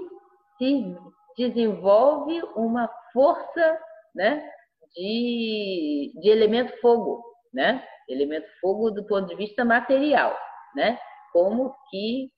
[0.59, 0.97] se
[1.37, 3.81] desenvolve uma força,
[4.15, 4.51] né,
[4.97, 7.87] de, de elemento fogo, né?
[8.09, 10.37] Elemento fogo do ponto de vista material,
[10.75, 10.99] né?
[11.33, 12.31] Como que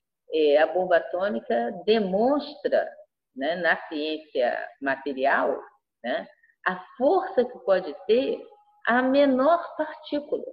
[0.58, 2.88] a bomba atômica demonstra,
[3.34, 5.58] né, na ciência material,
[6.04, 6.26] né,
[6.66, 8.40] a força que pode ter
[8.86, 10.44] a menor partícula,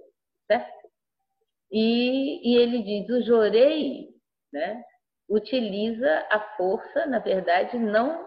[0.46, 0.88] certo?
[1.70, 4.08] E, e ele diz, o Jorei,
[4.52, 4.82] né,
[5.28, 8.26] utiliza a força, na verdade, não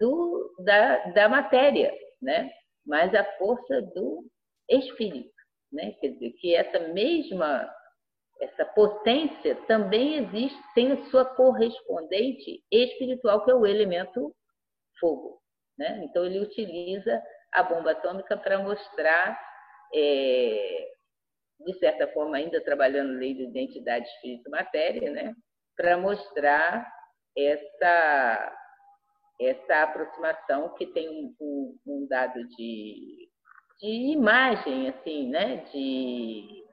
[0.00, 2.50] do, da, da matéria, né?
[2.86, 4.24] mas a força do
[4.68, 5.32] espírito.
[5.72, 5.92] Né?
[6.00, 7.68] Quer dizer, que essa mesma
[8.44, 14.34] essa potência também existe, tem a sua correspondente espiritual, que é o elemento
[15.00, 15.40] fogo.
[15.78, 16.02] Né?
[16.04, 17.22] Então, ele utiliza
[17.52, 19.40] a bomba atômica para mostrar,
[19.94, 20.92] é,
[21.60, 25.34] de certa forma, ainda trabalhando lei de identidade espírito-matéria, né?
[25.76, 26.86] para mostrar
[27.36, 28.60] essa
[29.40, 31.08] essa aproximação que tem
[31.40, 33.28] um, um dado de,
[33.80, 35.56] de imagem, assim, né?
[35.72, 36.63] De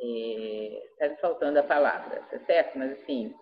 [0.00, 2.78] está é, me faltando a palavra, tá certo?
[2.78, 3.34] Mas assim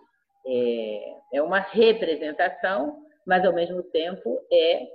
[0.45, 4.87] é, é uma representação, mas ao mesmo tempo é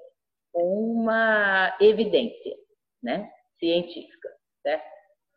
[0.54, 2.54] uma evidência,
[3.02, 3.30] né?
[3.58, 4.28] Científica,
[4.62, 4.88] certo?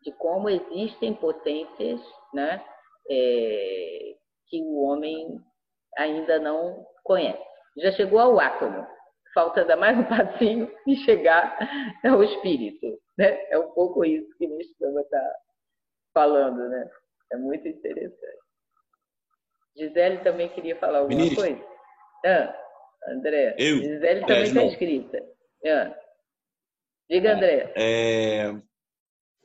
[0.02, 2.00] De como existem potências,
[2.34, 2.64] né?
[3.10, 4.14] É,
[4.48, 5.40] que o homem
[5.96, 8.86] ainda não conhece já chegou ao átomo.
[9.34, 11.56] Falta dar mais um passinho e chegar
[12.04, 12.98] ao espírito.
[13.16, 13.38] Né?
[13.50, 15.36] É um pouco isso que o Estama está
[16.12, 16.68] falando.
[16.68, 16.90] Né?
[17.32, 18.42] É muito interessante.
[19.76, 21.44] Gisele também queria falar alguma Ministro.
[21.44, 21.64] coisa?
[22.26, 22.54] Ah,
[23.08, 23.56] André.
[23.58, 23.78] Eu?
[23.78, 25.18] Gisele também está escrita.
[25.66, 25.98] Ah.
[27.08, 27.72] Diga, André.
[27.76, 28.54] É,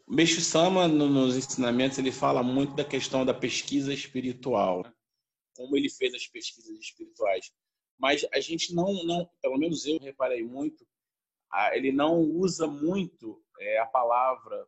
[0.08, 4.84] Meixo Sama, nos ensinamentos, ele fala muito da questão da pesquisa espiritual.
[4.84, 4.94] Né?
[5.56, 7.52] Como ele fez as pesquisas espirituais
[8.00, 10.86] mas a gente não, não pelo menos eu reparei muito,
[11.74, 14.68] ele não usa muito é, a palavra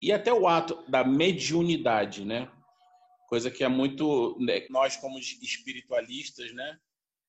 [0.00, 2.50] e até o ato da mediunidade, né?
[3.28, 6.78] Coisa que é muito né, nós como espiritualistas, né?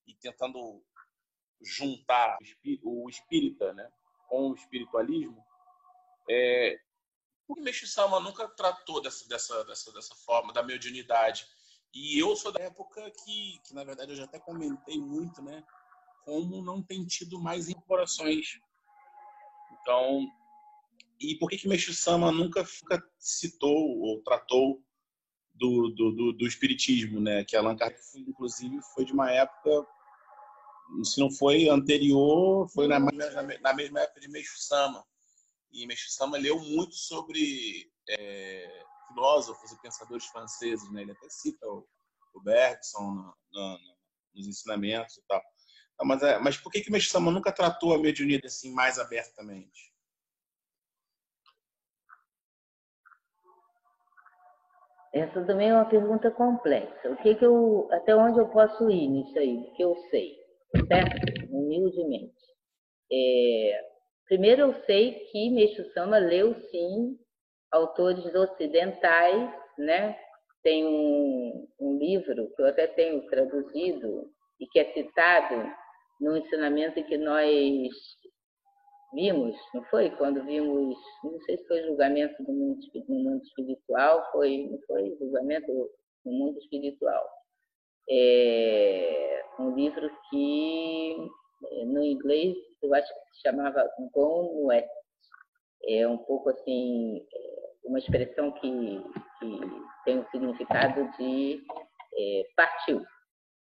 [0.07, 0.83] E tentando
[1.61, 2.37] juntar
[2.83, 3.89] o espírita, né?
[4.27, 5.43] Com o espiritualismo,
[6.29, 6.79] é,
[7.47, 11.47] o Meixo Sama nunca tratou dessa, dessa, dessa, dessa forma da mediunidade
[11.93, 15.63] e eu sou da época que, que, na verdade, eu já até comentei muito, né?
[16.23, 18.59] Como não tem tido mais incorporações.
[19.73, 20.27] Então,
[21.19, 22.65] e por que que Meixo Sama nunca,
[23.17, 24.81] citou ou tratou
[25.53, 27.43] do, do, do, do, espiritismo, né?
[27.43, 29.85] Que Allan Kardec, inclusive, foi de uma época,
[31.03, 35.05] se não foi anterior, foi na, na mesma época de Meixo Sama.
[35.71, 41.01] E Meixo Sama leu muito sobre é, filósofos e pensadores franceses, né?
[41.01, 41.85] Ele até cita o,
[42.33, 43.79] o Bergson no, no,
[44.33, 45.43] nos ensinamentos e tal.
[46.01, 48.97] Mas, é, mas por que que o Mestre Sama nunca tratou a mediunidade assim mais
[48.97, 49.91] abertamente?
[55.13, 57.09] Essa também é uma pergunta complexa.
[57.09, 59.71] O que que eu, até onde eu posso ir nisso aí?
[59.75, 60.35] Que eu sei,
[60.87, 61.51] certo?
[61.51, 62.35] Humildemente.
[63.11, 63.81] É,
[64.27, 67.17] primeiro eu sei que Meixo Sama leu sim
[67.71, 70.15] autores ocidentais, né?
[70.61, 74.29] Tem um, um livro que eu até tenho traduzido
[74.59, 75.71] e que é citado
[76.19, 77.47] no ensinamento que nós
[79.13, 80.09] vimos, não foi?
[80.11, 85.15] Quando vimos, não sei se foi julgamento no mundo, no mundo espiritual, foi, não foi
[85.19, 85.71] julgamento
[86.25, 87.27] no mundo espiritual.
[88.09, 91.29] É um livro que
[91.85, 94.89] no inglês eu acho que se chamava Gone West.
[95.87, 97.25] É um pouco assim,
[97.83, 99.03] uma expressão que,
[99.39, 99.59] que
[100.05, 101.61] tem o significado de
[102.17, 103.03] é, partiu,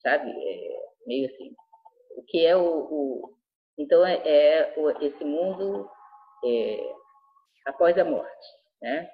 [0.01, 0.29] sabe?
[0.29, 1.53] É, meio assim.
[2.17, 2.63] O que é o.
[2.63, 3.38] o
[3.79, 5.89] então, é, é esse mundo
[6.45, 6.93] é,
[7.65, 8.47] após a morte,
[8.81, 9.09] né?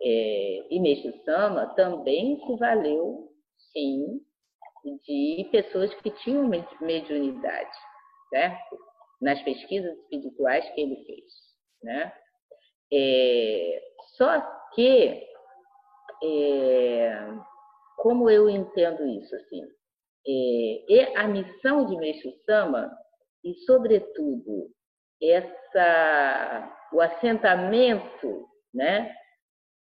[0.00, 3.28] É, e Meixo Sama também se valeu,
[3.72, 4.20] sim,
[5.04, 6.48] de pessoas que tinham
[6.80, 7.76] mediunidade,
[8.30, 8.78] certo?
[9.20, 11.24] Nas pesquisas espirituais que ele fez,
[11.82, 12.12] né?
[12.90, 13.82] É,
[14.16, 14.40] só
[14.74, 15.22] que,
[16.24, 17.28] é,
[17.98, 19.62] como eu entendo isso, assim,
[20.88, 22.90] é, a missão de Meixo Sama,
[23.48, 24.70] e sobretudo
[25.22, 29.14] essa, o assentamento né,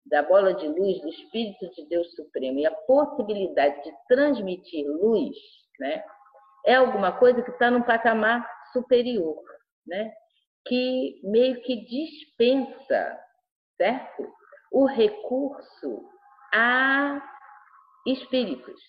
[0.07, 5.37] da bola de luz do Espírito de Deus Supremo e a possibilidade de transmitir luz,
[5.79, 6.03] né,
[6.65, 9.43] é alguma coisa que está num patamar superior,
[9.87, 10.11] né,
[10.67, 13.21] que meio que dispensa,
[13.77, 14.27] certo?
[14.73, 16.09] O recurso
[16.53, 17.23] a
[18.07, 18.81] espíritos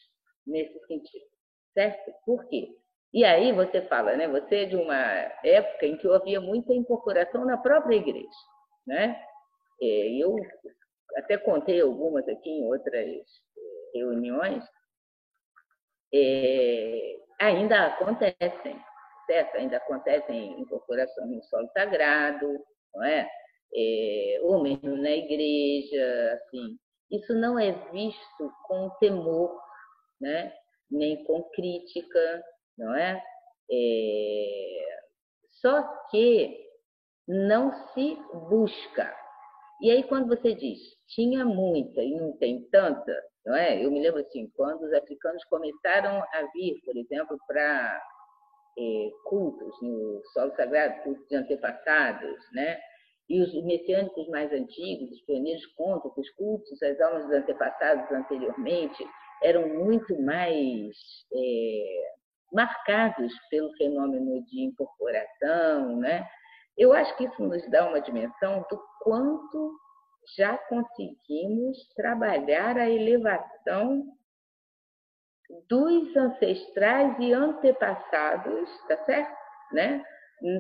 [0.46, 1.26] nesse sentido,
[1.74, 2.12] certo?
[2.26, 2.81] Por quê?
[3.14, 4.28] E aí você fala, né?
[4.28, 4.96] Você é de uma
[5.44, 8.30] época em que havia muita incorporação na própria igreja,
[8.88, 9.22] né?
[9.82, 10.36] Eu
[11.18, 13.26] até contei algumas aqui em outras
[13.94, 14.64] reuniões,
[16.14, 18.80] é, ainda acontecem,
[19.26, 19.56] certo?
[19.56, 22.48] Ainda acontecem incorporações no solo sagrado,
[22.94, 23.28] não é?
[23.76, 24.40] é?
[24.44, 26.78] Ou mesmo na igreja, assim.
[27.10, 29.60] Isso não é visto com temor,
[30.20, 30.54] né?
[30.90, 32.44] Nem com crítica,
[32.78, 33.22] não é?
[33.72, 35.00] é?
[35.62, 36.58] Só que
[37.28, 38.18] não se
[38.50, 39.22] busca
[39.82, 43.12] e aí, quando você diz tinha muita e não tem tanta,
[43.44, 43.84] não é?
[43.84, 48.02] Eu me lembro assim, quando os africanos começaram a vir, por exemplo, para
[48.78, 52.80] é, cultos no solo sagrado, cultos de antepassados, né?
[53.28, 58.12] E os messiânicos mais antigos, os pioneiros, contam que os cultos as almas dos antepassados
[58.12, 59.04] anteriormente
[59.42, 60.96] eram muito mais
[61.34, 62.04] é,
[62.52, 66.28] marcados pelo fenômeno de incorporação, né?
[66.78, 69.74] Eu acho que isso nos dá uma dimensão do quanto
[70.38, 74.06] já conseguimos trabalhar a elevação
[75.68, 79.36] dos ancestrais e antepassados, tá certo?
[79.74, 80.04] Né?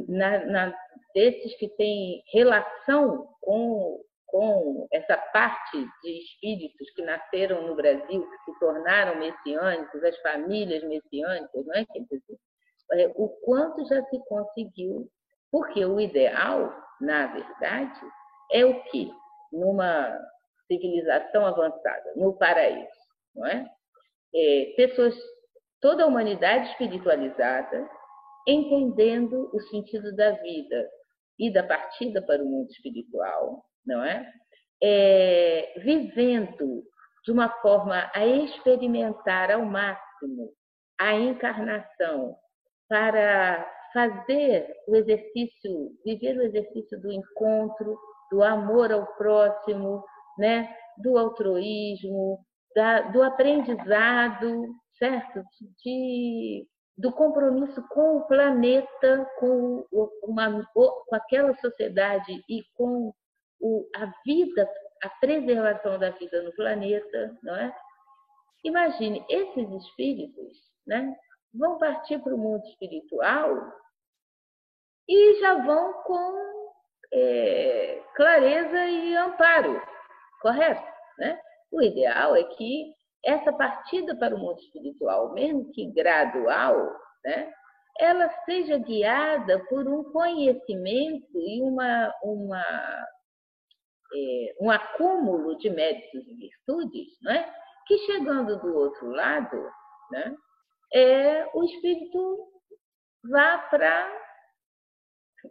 [0.07, 0.75] Na, na,
[1.13, 3.99] desses que têm relação com,
[4.31, 10.83] com essa parte de espíritos que nasceram no Brasil, que se tornaram messiânicos, as famílias
[10.83, 11.85] messiânicas, não é?
[12.93, 15.07] é o quanto já se conseguiu
[15.51, 17.99] porque o ideal, na verdade,
[18.51, 19.11] é o que?
[19.51, 20.17] Numa
[20.67, 22.87] civilização avançada, no paraíso,
[23.35, 23.69] não é?
[24.33, 25.13] é pessoas,
[25.81, 27.89] toda a humanidade espiritualizada,
[28.47, 30.89] entendendo o sentido da vida
[31.37, 34.31] e da partida para o mundo espiritual, não é?
[34.83, 36.83] é vivendo
[37.23, 40.51] de uma forma a experimentar ao máximo
[40.99, 42.35] a encarnação
[42.87, 47.97] para fazer o exercício, viver o exercício do encontro,
[48.31, 50.03] do amor ao próximo,
[50.37, 50.73] né?
[50.97, 52.39] do altruísmo,
[52.75, 55.43] da, do aprendizado, certo?
[55.83, 56.67] De,
[56.97, 59.85] do compromisso com o planeta, com,
[60.23, 63.13] uma, com aquela sociedade e com
[63.61, 64.69] o, a vida,
[65.03, 67.75] a preservação da vida no planeta, não é?
[68.63, 71.15] Imagine, esses espíritos né,
[71.53, 73.57] vão partir para o mundo espiritual
[75.07, 76.71] e já vão com
[77.13, 79.81] é, clareza e amparo,
[80.41, 80.85] correto?
[81.17, 81.39] Né?
[81.71, 82.93] O ideal é que
[83.23, 86.75] essa partida para o mundo espiritual, mesmo que gradual,
[87.23, 87.51] né,
[87.99, 92.63] ela seja guiada por um conhecimento e uma, uma,
[94.13, 97.53] é, um acúmulo de méritos e virtudes, né,
[97.87, 99.57] que chegando do outro lado,
[100.11, 100.35] né,
[100.93, 102.47] é, o espírito
[103.29, 104.21] vá para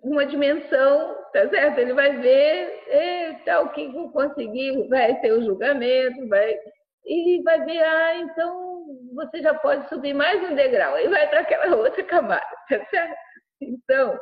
[0.03, 1.79] uma dimensão, tá certo?
[1.79, 6.57] Ele vai ver, eita, o que eu consegui, vai ter o julgamento, vai
[7.05, 11.41] e vai ver, ah, então você já pode subir mais um degrau, e vai para
[11.41, 13.17] aquela outra camada, tá certo?
[13.61, 14.19] Então,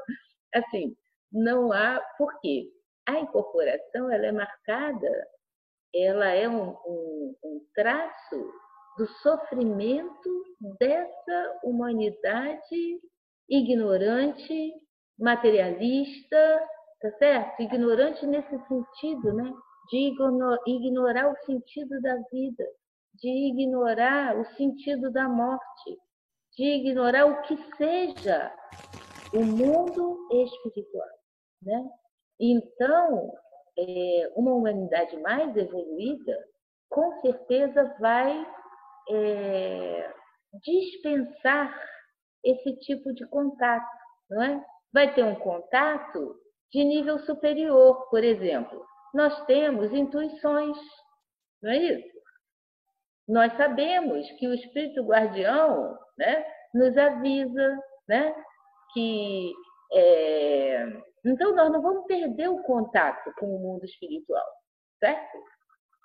[0.54, 0.94] assim,
[1.32, 2.66] não há por quê?
[3.08, 5.28] A incorporação ela é marcada,
[5.94, 8.52] ela é um, um, um traço
[8.98, 10.44] do sofrimento
[10.78, 13.00] dessa humanidade
[13.48, 14.74] ignorante
[15.18, 16.68] materialista,
[17.00, 17.62] tá certo?
[17.62, 19.54] Ignorante nesse sentido, né?
[19.90, 20.14] De
[20.66, 22.64] ignorar o sentido da vida,
[23.14, 25.96] de ignorar o sentido da morte,
[26.58, 28.54] de ignorar o que seja
[29.32, 31.08] o mundo espiritual,
[31.62, 31.88] né?
[32.40, 33.32] Então,
[33.78, 36.44] é, uma humanidade mais evoluída,
[36.88, 38.46] com certeza vai
[39.10, 40.14] é,
[40.62, 41.88] dispensar
[42.44, 43.86] esse tipo de contato,
[44.30, 44.64] não é?
[44.92, 46.36] vai ter um contato
[46.72, 48.84] de nível superior, por exemplo.
[49.14, 50.76] Nós temos intuições,
[51.62, 52.18] não é isso?
[53.26, 57.78] Nós sabemos que o espírito guardião né, nos avisa
[58.08, 58.34] né,
[58.92, 59.52] que.
[59.92, 61.07] É...
[61.24, 64.46] Então, nós não vamos perder o contato com o mundo espiritual,
[64.98, 65.38] certo?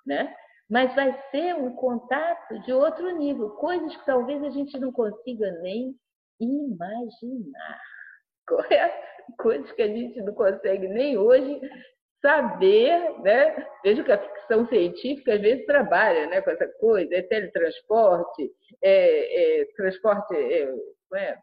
[0.06, 0.34] Né?
[0.68, 5.50] Mas vai ser um contato de outro nível, coisas que talvez a gente não consiga
[5.62, 5.94] nem
[6.40, 7.80] imaginar?
[9.38, 11.58] Coisas que a gente não consegue nem hoje
[12.20, 13.66] saber, né?
[13.82, 18.50] Veja que a ficção científica às vezes trabalha né, com essa coisa, é teletransporte,
[18.82, 20.74] é, é transporte, é,
[21.14, 21.38] é,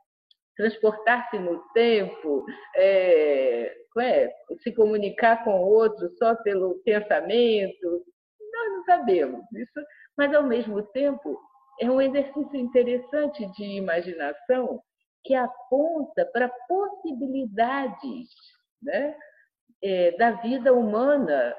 [0.61, 2.45] transportar-se no tempo,
[2.75, 8.05] é, é, se comunicar com o outro só pelo pensamento.
[8.53, 9.85] Nós não sabemos isso,
[10.15, 11.35] mas ao mesmo tempo
[11.79, 14.79] é um exercício interessante de imaginação
[15.23, 18.29] que aponta para possibilidades
[18.83, 19.15] né,
[19.83, 21.55] é, da vida humana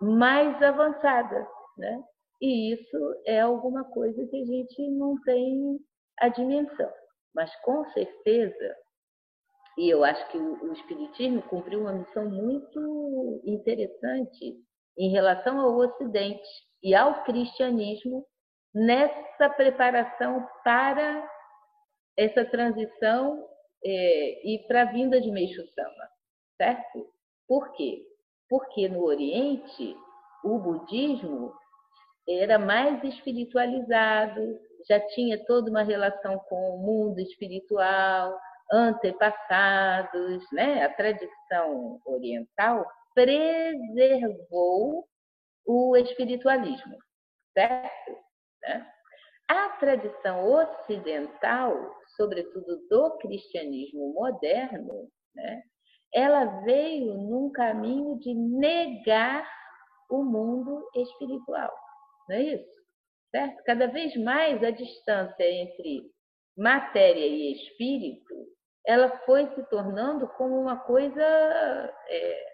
[0.00, 1.46] mais avançada.
[1.76, 2.02] Né?
[2.40, 5.78] E isso é alguma coisa que a gente não tem
[6.20, 6.90] a dimensão.
[7.36, 8.76] Mas, com certeza,
[9.76, 14.56] e eu acho que o, Espiritismo cumpriu uma missão muito interessante
[14.96, 16.48] em relação ao Ocidente
[16.82, 18.26] e ao cristianismo
[18.74, 21.30] nessa preparação para
[22.16, 23.46] essa transição
[23.84, 26.08] é, e para a vinda de Meixo Sama,
[26.56, 27.06] certo?
[27.46, 28.02] Por quê?
[28.48, 29.94] Porque no Oriente
[30.42, 31.52] o budismo
[32.26, 34.58] era mais espiritualizado,
[34.88, 38.38] já tinha toda uma relação com o mundo espiritual,
[38.72, 40.84] antepassados, né?
[40.84, 45.06] A tradição oriental preservou
[45.66, 46.96] o espiritualismo,
[47.52, 48.16] certo?
[48.62, 48.86] Né?
[49.48, 51.74] A tradição ocidental,
[52.16, 55.62] sobretudo do cristianismo moderno, né?
[56.12, 59.48] ela veio num caminho de negar
[60.10, 61.72] o mundo espiritual,
[62.28, 62.75] não é isso?
[63.36, 63.62] Certo?
[63.64, 66.10] Cada vez mais a distância entre
[66.56, 68.34] matéria e espírito,
[68.86, 71.22] ela foi se tornando como uma coisa,
[72.08, 72.46] é,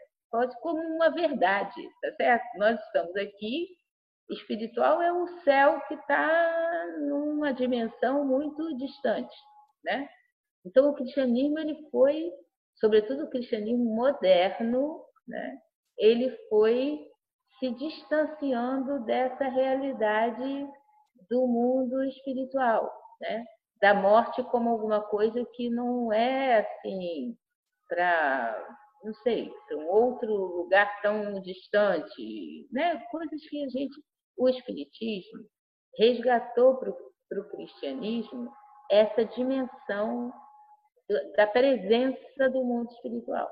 [0.60, 2.58] como uma verdade, tá certo?
[2.58, 3.68] Nós estamos aqui
[4.28, 9.36] espiritual é o céu que está numa dimensão muito distante,
[9.84, 10.08] né?
[10.66, 12.28] Então o cristianismo ele foi,
[12.74, 15.58] sobretudo o cristianismo moderno, né?
[15.96, 17.06] Ele foi
[17.62, 20.68] se distanciando dessa realidade
[21.30, 23.44] do mundo espiritual, né?
[23.80, 27.36] Da morte como alguma coisa que não é assim
[27.88, 32.98] para não sei, um outro lugar tão distante, né?
[33.12, 33.94] Coisas que a gente
[34.36, 35.44] o Espiritismo
[35.96, 38.50] resgatou para o cristianismo
[38.90, 40.32] essa dimensão
[41.36, 43.48] da presença do mundo espiritual.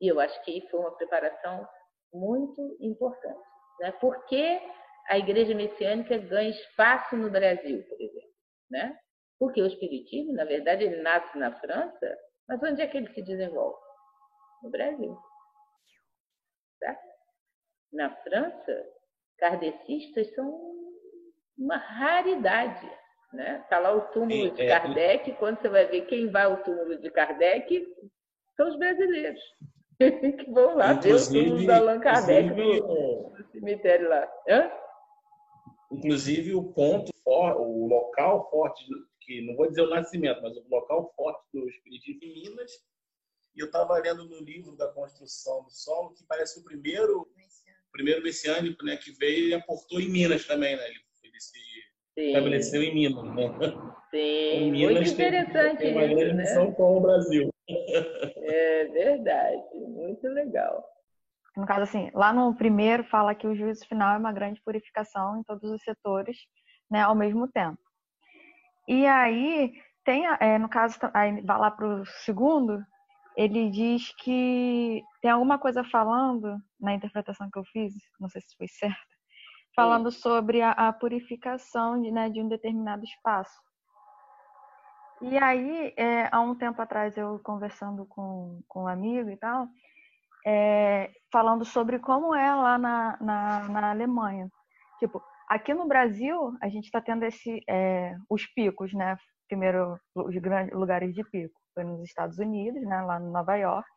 [0.00, 1.68] E eu acho que foi uma preparação
[2.12, 3.40] muito importante.
[3.80, 3.92] Né?
[3.92, 4.60] Por que
[5.08, 8.30] a igreja messiânica ganha espaço no Brasil, por exemplo?
[8.70, 8.98] Né?
[9.38, 13.22] Porque o Espiritismo, na verdade, ele nasce na França, mas onde é que ele se
[13.22, 13.78] desenvolve?
[14.62, 15.16] No Brasil.
[16.78, 17.08] Certo?
[17.92, 18.86] Na França,
[19.38, 20.70] kardecistas são
[21.58, 22.90] uma raridade.
[23.32, 23.64] Né?
[23.70, 26.98] Tá lá o túmulo de é, Kardec, quando você vai ver quem vai ao túmulo
[26.98, 27.86] de Kardec,
[28.56, 29.40] são os brasileiros.
[30.38, 34.28] que vão lá ver o túmulo do Allan Kardec no, cemitério lá.
[34.48, 34.70] Hã?
[35.92, 38.84] Inclusive o ponto forte, o local forte,
[39.20, 42.72] que não vou dizer o nascimento, mas o local forte do Espiritismo em Minas.
[43.54, 47.92] E eu estava lendo no livro da construção do solo, que parece o primeiro o
[47.92, 50.86] primeiro messiânico, né, que veio e aportou em Minas também, né?
[50.86, 51.58] Ele, ele se
[52.16, 52.28] Sim.
[52.28, 53.48] estabeleceu em Minas, né?
[54.12, 56.42] Sim, então, Minas muito interessante tem, tem uma grande né?
[56.42, 57.50] missão com o Brasil.
[57.68, 60.84] É verdade, muito legal.
[61.56, 65.38] No caso, assim, lá no primeiro fala que o juízo final é uma grande purificação
[65.38, 66.36] em todos os setores,
[66.90, 67.78] né, ao mesmo tempo.
[68.88, 69.72] E aí,
[70.04, 72.84] tem, é, no caso, aí vai lá para o segundo,
[73.36, 78.56] ele diz que tem alguma coisa falando na interpretação que eu fiz, não sei se
[78.56, 78.96] foi certa,
[79.74, 83.56] falando sobre a, a purificação de, né, de um determinado espaço.
[85.22, 89.68] E aí, é, há um tempo atrás, eu conversando com, com um amigo e tal,
[90.46, 94.48] é, falando sobre como é lá na, na, na, Alemanha.
[94.98, 99.16] Tipo, aqui no Brasil, a gente está tendo esse, é, os picos, né?
[99.46, 103.88] Primeiro, os grandes lugares de pico foi nos Estados Unidos, né, lá em Nova York,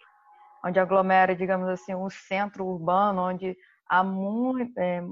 [0.66, 3.56] onde aglomera, digamos assim, o centro urbano, onde
[3.88, 5.04] há muito, é,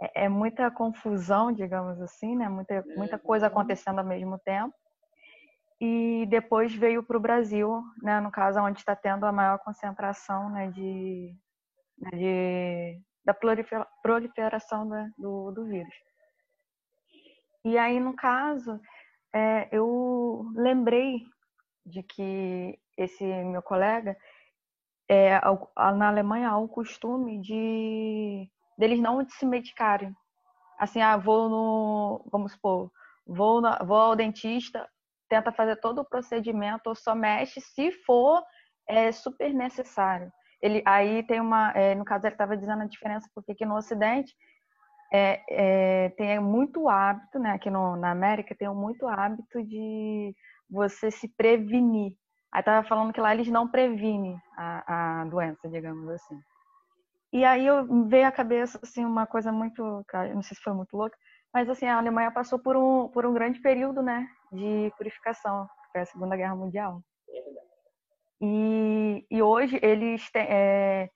[0.00, 3.52] é, é, muita confusão, digamos assim, né, muita, muita coisa uhum.
[3.52, 4.74] acontecendo ao mesmo tempo.
[5.80, 10.48] E depois veio para o Brasil, né, no caso, onde está tendo a maior concentração
[10.50, 11.34] né, de,
[11.98, 13.34] né, de, da
[14.02, 15.94] proliferação né, do, do vírus.
[17.64, 18.80] E aí, no caso,
[19.34, 21.22] é, eu lembrei
[21.84, 24.16] de que esse meu colega,
[25.08, 25.38] é,
[25.94, 30.14] na Alemanha há um costume de deles não se medicarem.
[30.78, 32.90] Assim, ah, vou no, vamos supor,
[33.26, 34.88] vou, na, vou ao dentista,
[35.28, 38.42] tenta fazer todo o procedimento ou só mexe se for
[38.88, 40.30] é, super necessário.
[40.62, 43.76] ele, aí tem uma, é, no caso ele estava dizendo a diferença porque aqui no
[43.76, 44.32] Ocidente
[45.12, 47.52] é, é, tem muito hábito, né?
[47.52, 50.34] Aqui no, na América tem muito hábito de
[50.68, 52.12] você se prevenir.
[52.52, 56.40] Aí tava falando que lá eles não previnem a, a doença, digamos assim.
[57.32, 59.82] E aí eu veio à cabeça assim uma coisa muito,
[60.34, 61.16] não sei se foi muito louca,
[61.56, 65.92] mas assim a Alemanha passou por um por um grande período, né, de purificação, que
[65.92, 67.00] foi a Segunda Guerra Mundial.
[68.42, 71.08] E, e hoje eles têm, é,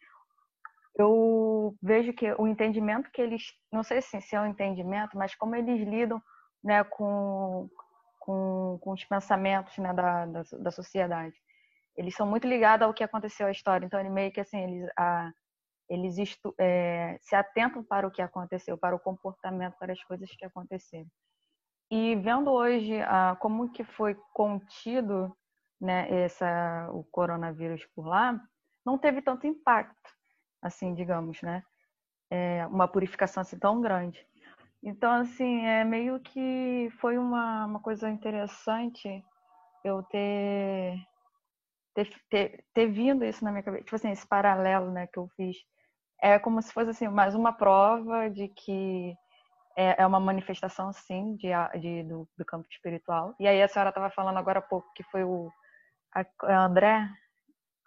[0.97, 5.55] eu vejo que o entendimento que eles, não sei se é um entendimento, mas como
[5.55, 6.23] eles lidam
[6.65, 7.69] né, com,
[8.19, 11.37] com, com os pensamentos né, da, da, da, sociedade.
[11.95, 14.91] Eles são muito ligados ao que aconteceu a história, então ele meio que assim, eles,
[14.97, 15.31] a,
[15.91, 16.17] eles
[16.59, 21.09] é, se atentam para o que aconteceu, para o comportamento, para as coisas que aconteceram.
[21.91, 25.37] E vendo hoje a, como que foi contido
[25.81, 28.41] né, essa, o coronavírus por lá,
[28.87, 30.11] não teve tanto impacto
[30.63, 31.63] assim, digamos, né?
[32.31, 34.25] É uma purificação assim tão grande.
[34.83, 39.23] Então, assim, é meio que foi uma, uma coisa interessante
[39.85, 40.97] eu ter,
[41.95, 45.29] ter, ter, ter vindo isso na minha cabeça, tipo assim, esse paralelo, né, que eu
[45.37, 45.57] fiz.
[46.23, 49.15] É como se fosse, assim, mais uma prova de que
[49.77, 51.49] é, é uma manifestação, sim, de,
[51.81, 53.35] de do, do, campo espiritual.
[53.41, 55.51] E aí a senhora estava falando agora há pouco que foi o
[56.13, 57.09] a André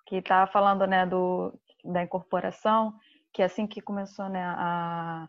[0.08, 1.54] que estava falando, né, do,
[1.84, 2.94] da incorporação,
[3.34, 5.28] que é assim que começou né, a,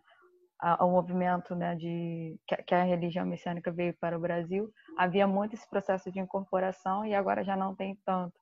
[0.61, 5.27] a, o movimento né, de que, que, a religião messiânica veio para o Brasil, havia
[5.27, 8.35] muito esse processo de incorporação e agora já não tem tanto.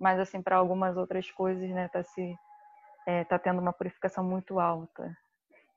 [0.00, 2.34] Mas assim para algumas outras coisas, né, está se
[3.06, 5.16] é, tá tendo uma purificação muito alta.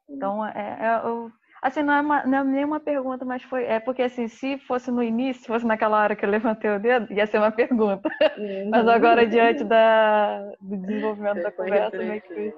[0.10, 1.32] Então, é, é, eu,
[1.62, 3.66] Assim, não é, uma, não é nenhuma pergunta, mas foi.
[3.66, 6.80] É porque, assim, se fosse no início, se fosse naquela hora que eu levantei o
[6.80, 8.10] dedo, ia ser uma pergunta.
[8.38, 8.70] Uhum.
[8.70, 12.54] mas agora, diante da, do desenvolvimento da conversa, meio que.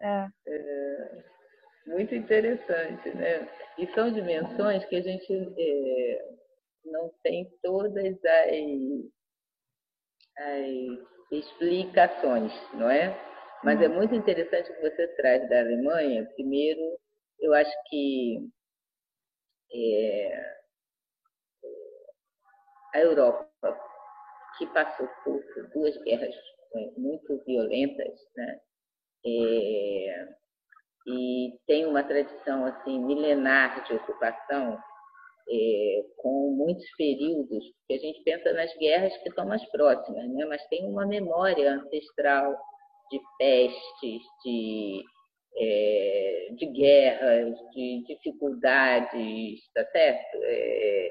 [0.00, 0.26] É.
[0.46, 1.24] é.
[1.86, 3.48] Muito interessante, né?
[3.76, 6.24] E são dimensões que a gente é,
[6.84, 8.48] não tem todas as,
[10.38, 10.98] as
[11.32, 13.12] explicações, não é?
[13.62, 13.96] Mas é uhum.
[13.96, 16.80] muito interessante o que você traz da Alemanha, primeiro
[17.38, 18.50] eu acho que
[19.72, 20.60] é,
[22.94, 23.48] a Europa,
[24.58, 25.42] que passou por
[25.72, 26.34] duas guerras
[26.74, 28.60] né, muito violentas, né?
[29.24, 30.28] É,
[31.06, 34.78] e tem uma tradição assim milenar de ocupação
[35.50, 40.44] é, com muitos períodos, que a gente pensa nas guerras que estão mais próximas, né?
[40.46, 42.56] mas tem uma memória ancestral
[43.10, 45.04] de pestes, de
[45.56, 50.38] é, de guerras, de dificuldades, tá certo?
[50.42, 51.08] É,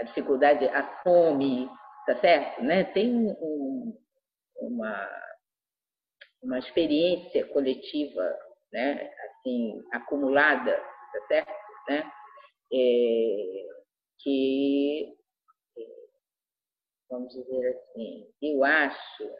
[0.00, 1.68] a dificuldade, a fome,
[2.06, 2.62] tá certo?
[2.62, 2.84] Né?
[2.84, 3.96] Tem um,
[4.56, 5.08] uma,
[6.42, 8.38] uma experiência coletiva,
[8.72, 9.10] né?
[9.26, 11.54] Assim, acumulada, tá certo?
[11.88, 12.10] Né?
[12.72, 13.66] É,
[14.20, 15.14] que,
[17.10, 19.30] vamos dizer assim, eu acho,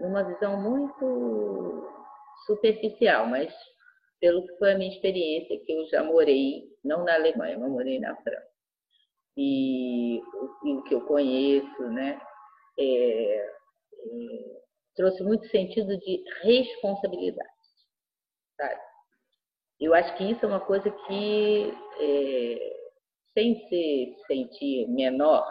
[0.00, 1.88] numa visão muito
[2.46, 3.52] superficial, mas
[4.20, 7.98] pelo que foi a minha experiência, que eu já morei, não na Alemanha, mas morei
[7.98, 8.48] na França.
[9.36, 12.18] E, e o que eu conheço, né,
[12.78, 14.60] é, é,
[14.94, 17.50] trouxe muito sentido de responsabilidade,
[18.56, 18.80] sabe?
[19.78, 22.76] Eu acho que isso é uma coisa que, é,
[23.34, 25.46] sem se sentir menor,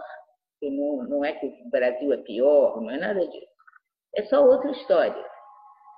[0.63, 3.54] não, não é que o Brasil é pior, não é nada disso.
[4.15, 5.35] É só outra história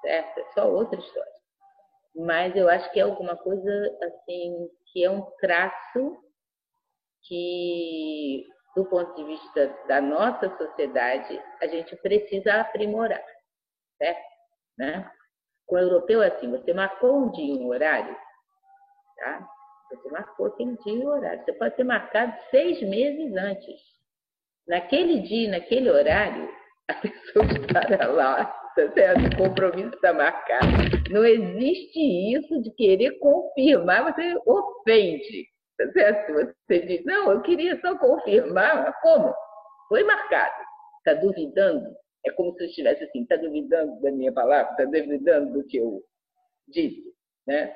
[0.02, 0.40] certo?
[0.40, 1.32] É só outra história.
[2.16, 6.18] Mas eu acho que é alguma coisa assim que é um traço
[7.24, 13.24] que, do ponto de vista da nossa sociedade, a gente precisa aprimorar,
[13.98, 14.26] certo?
[14.78, 15.12] Né?
[15.68, 18.16] Com o europeu é assim, você marcou um dia um horário,
[19.18, 19.48] tá?
[19.92, 21.44] Você marcou aquele dia e horário.
[21.44, 23.80] Você pode ter marcado seis meses antes.
[24.68, 26.50] Naquele dia, naquele horário,
[26.90, 29.22] a pessoa estará lá certo?
[29.34, 30.68] O compromisso está marcado.
[31.10, 35.48] Não existe isso de querer confirmar, você ofende,
[35.94, 36.34] certo?
[36.68, 39.34] Você diz, não, eu queria só confirmar, como?
[39.90, 40.64] Foi marcado.
[41.00, 41.90] Está duvidando?
[42.26, 45.78] É como se eu estivesse assim, está duvidando da minha palavra, está duvidando do que
[45.78, 46.02] eu
[46.68, 47.04] disse,
[47.48, 47.74] né?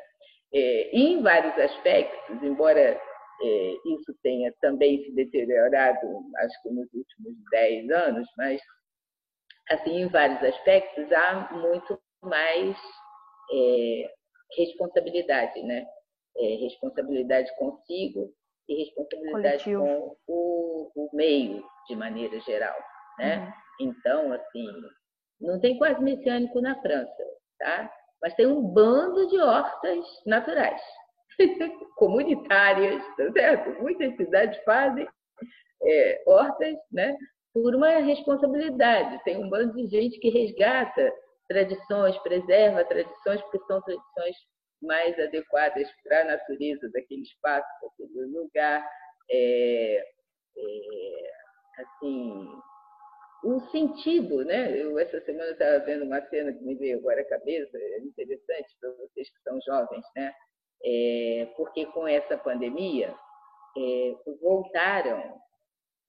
[0.53, 6.05] É, em vários aspectos, embora é, isso tenha também se deteriorado,
[6.39, 8.61] acho que nos últimos 10 anos, mas
[9.69, 12.77] assim, em vários aspectos, há muito mais
[13.51, 14.13] é,
[14.57, 15.85] responsabilidade, né?
[16.37, 18.33] É, responsabilidade consigo
[18.67, 19.83] e responsabilidade Coletivo.
[19.83, 22.77] com o, o, meio, de maneira geral,
[23.19, 23.37] né?
[23.79, 23.89] Uhum.
[23.89, 24.67] Então, assim,
[25.39, 27.23] Não tem quase messiânico na França,
[27.59, 27.91] tá?
[28.21, 30.81] Mas tem um bando de hortas naturais,
[31.97, 33.81] comunitárias, tá certo?
[33.81, 35.07] Muitas cidades fazem
[35.83, 37.17] é, hortas, né?
[37.53, 39.21] Por uma responsabilidade.
[39.23, 41.13] Tem um bando de gente que resgata
[41.47, 44.35] tradições, preserva tradições, porque são tradições
[44.81, 48.87] mais adequadas para a natureza daquele espaço, daquele lugar.
[49.29, 50.03] É,
[50.57, 51.31] é,
[51.81, 52.47] assim,
[53.43, 54.77] o sentido, né?
[54.77, 58.75] Eu essa semana estava vendo uma cena que me veio agora à cabeça, é interessante
[58.79, 60.33] para vocês que são jovens, né?
[60.83, 63.13] É, porque com essa pandemia
[63.77, 65.19] é, voltaram,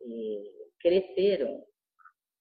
[0.03, 1.63] é, cresceram,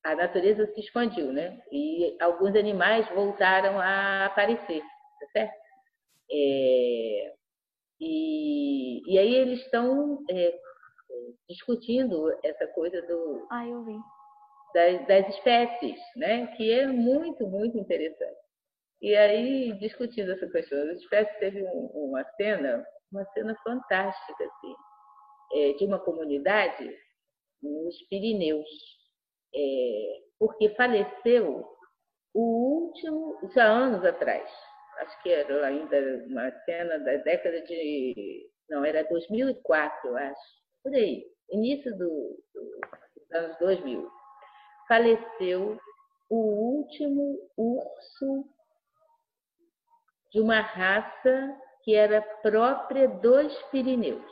[0.03, 1.61] a natureza se expandiu, né?
[1.71, 5.61] E alguns animais voltaram a aparecer, tá certo?
[6.31, 7.33] É,
[7.99, 10.59] e, e aí eles estão é,
[11.47, 13.97] discutindo essa coisa do, ah, eu vi.
[14.73, 16.47] Das, das espécies, né?
[16.55, 18.39] que é muito, muito interessante.
[19.01, 24.75] E aí, discutindo essa questão das espécies, teve um, uma cena, uma cena fantástica, assim,
[25.53, 26.89] é, de uma comunidade
[27.61, 28.67] nos Pirineus,
[29.53, 31.65] é, porque faleceu
[32.33, 34.49] o último, já anos atrás,
[34.99, 35.97] acho que era ainda
[36.27, 38.49] uma cena da década de.
[38.69, 40.41] Não, era 2004, eu acho,
[40.83, 42.79] por aí, início do, do,
[43.15, 44.09] dos anos 2000.
[44.87, 45.77] Faleceu
[46.29, 48.45] o último urso
[50.31, 54.31] de uma raça que era própria dos Pirineus.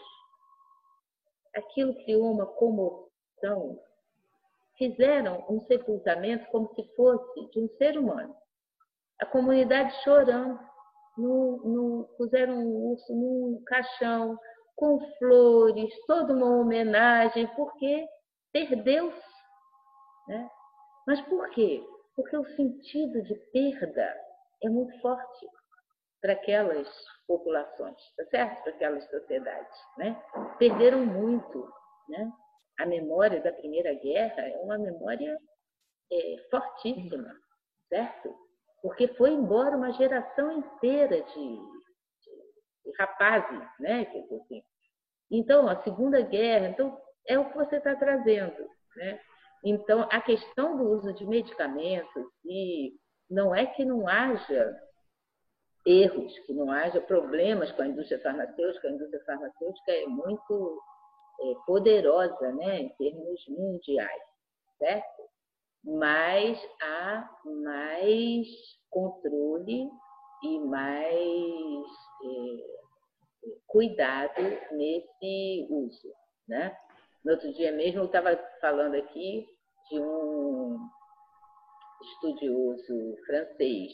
[1.55, 3.08] Aquilo criou uma comoção.
[4.77, 8.35] Fizeram um sepultamento como se fosse de um ser humano
[9.19, 10.59] a comunidade chorando.
[11.17, 14.39] No, no, puseram um urso num caixão,
[14.77, 18.07] com flores, toda uma homenagem, porque
[18.53, 19.29] perdeu-se.
[20.29, 20.49] Né?
[21.05, 21.85] Mas por quê?
[22.15, 24.15] Porque o sentido de perda
[24.63, 25.47] é muito forte
[26.21, 26.87] para aquelas
[27.27, 28.63] populações, tá certo?
[28.63, 29.77] Para aquelas sociedades.
[29.97, 30.23] Né?
[30.57, 31.69] Perderam muito.
[32.07, 32.31] Né?
[32.79, 35.37] A memória da Primeira Guerra é uma memória
[36.11, 37.35] é, fortíssima,
[37.87, 38.35] certo?
[38.81, 41.55] porque foi embora uma geração inteira de,
[42.85, 44.01] de, rapazes, né?
[44.01, 44.63] Assim.
[45.31, 49.19] Então, a Segunda Guerra, então, é o que você está trazendo, né?
[49.63, 52.93] Então, a questão do uso de medicamentos, e
[53.29, 54.73] não é que não haja
[55.85, 60.81] erros, que não haja problemas com a indústria farmacêutica, a indústria farmacêutica é muito
[61.65, 64.23] poderosa né, em termos mundiais,
[64.77, 65.29] certo?
[65.83, 68.47] mas há mais
[68.89, 69.89] controle
[70.43, 71.85] e mais
[72.23, 74.41] é, cuidado
[74.71, 76.13] nesse uso.
[76.47, 76.75] Né?
[77.23, 79.47] No outro dia mesmo eu estava falando aqui
[79.89, 80.77] de um
[82.01, 83.91] estudioso francês,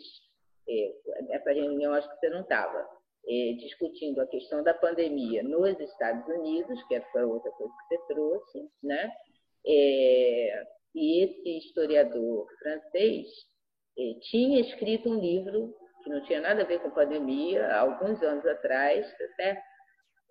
[0.67, 2.87] é, nessa reunião acho que você não estava,
[3.27, 8.07] é, discutindo a questão da pandemia nos Estados Unidos, que foi outra coisa que você
[8.07, 9.11] trouxe, né?
[9.67, 10.63] É,
[10.95, 13.27] e esse historiador francês
[13.97, 18.21] eh, tinha escrito um livro que não tinha nada a ver com pandemia, há alguns
[18.21, 19.61] anos atrás, tá certo?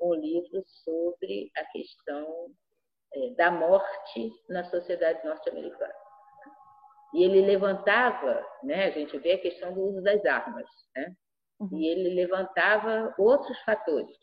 [0.00, 2.50] um livro sobre a questão
[3.14, 5.94] eh, da morte na sociedade norte-americana.
[7.14, 10.66] E ele levantava, né, a gente vê a questão do uso das armas,
[10.96, 11.14] né?
[11.60, 11.78] Uhum.
[11.78, 14.18] e ele levantava outros fatores,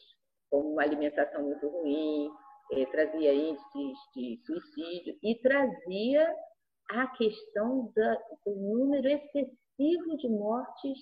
[0.49, 2.29] como uma alimentação muito ruim,
[2.73, 6.35] é, trazia índices de suicídio e trazia
[6.89, 10.97] a questão da, do número excessivo de mortes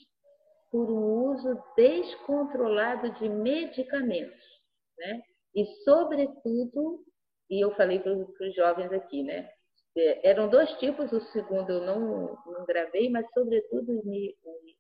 [0.71, 4.45] por um uso descontrolado de medicamentos,
[4.97, 5.21] né?
[5.55, 7.03] E sobretudo,
[7.49, 9.49] e eu falei para os jovens aqui, né?
[9.97, 14.78] É, eram dois tipos, o segundo eu não, não gravei, mas sobretudo me, me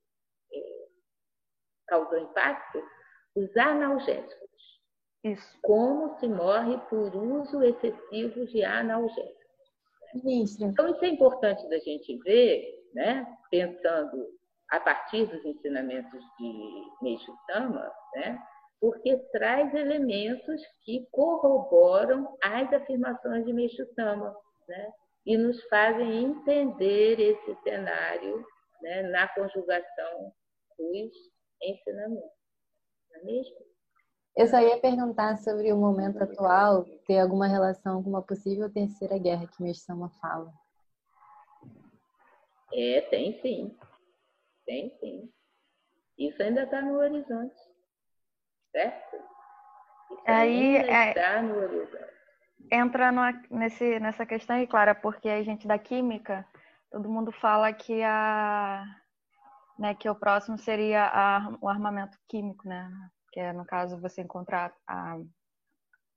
[1.89, 2.81] causou impacto,
[3.35, 4.49] os analgésicos.
[5.23, 5.59] Isso.
[5.61, 9.39] Como se morre por uso excessivo de analgésicos.
[10.13, 10.67] Ministra.
[10.67, 12.63] Então, isso é importante da gente ver,
[12.93, 13.27] né?
[13.51, 14.27] pensando
[14.69, 18.39] a partir dos ensinamentos de Meixo Sama, né?
[18.79, 24.35] porque traz elementos que corroboram as afirmações de Meixo Sama,
[24.67, 24.91] né?
[25.25, 28.43] e nos fazem entender esse cenário
[28.81, 29.03] né?
[29.03, 30.31] na conjugação
[30.77, 31.11] dos
[31.61, 32.31] ensinamentos.
[33.11, 33.55] Não é mesmo?
[34.35, 39.17] Eu só ia perguntar sobre o momento atual ter alguma relação com uma possível terceira
[39.17, 40.53] guerra que Meshama fala.
[42.73, 43.77] É, tem sim.
[44.65, 45.31] Tem sim.
[46.17, 47.59] Isso ainda está no horizonte.
[48.71, 49.15] Certo?
[50.11, 52.13] Isso Aí é, está no horizonte.
[52.71, 53.11] Entra
[53.49, 56.45] nesse, nessa questão aí, Clara, porque a gente da química
[56.91, 58.83] todo mundo fala que a
[59.79, 62.91] né, que o próximo seria a, o armamento químico, né?
[63.31, 65.17] Que é, no caso, você encontrar a,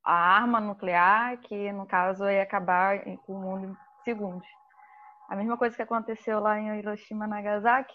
[0.05, 4.49] a arma nuclear, que no caso ia acabar com o mundo em segundos.
[5.29, 7.95] A mesma coisa que aconteceu lá em Hiroshima Nagasaki,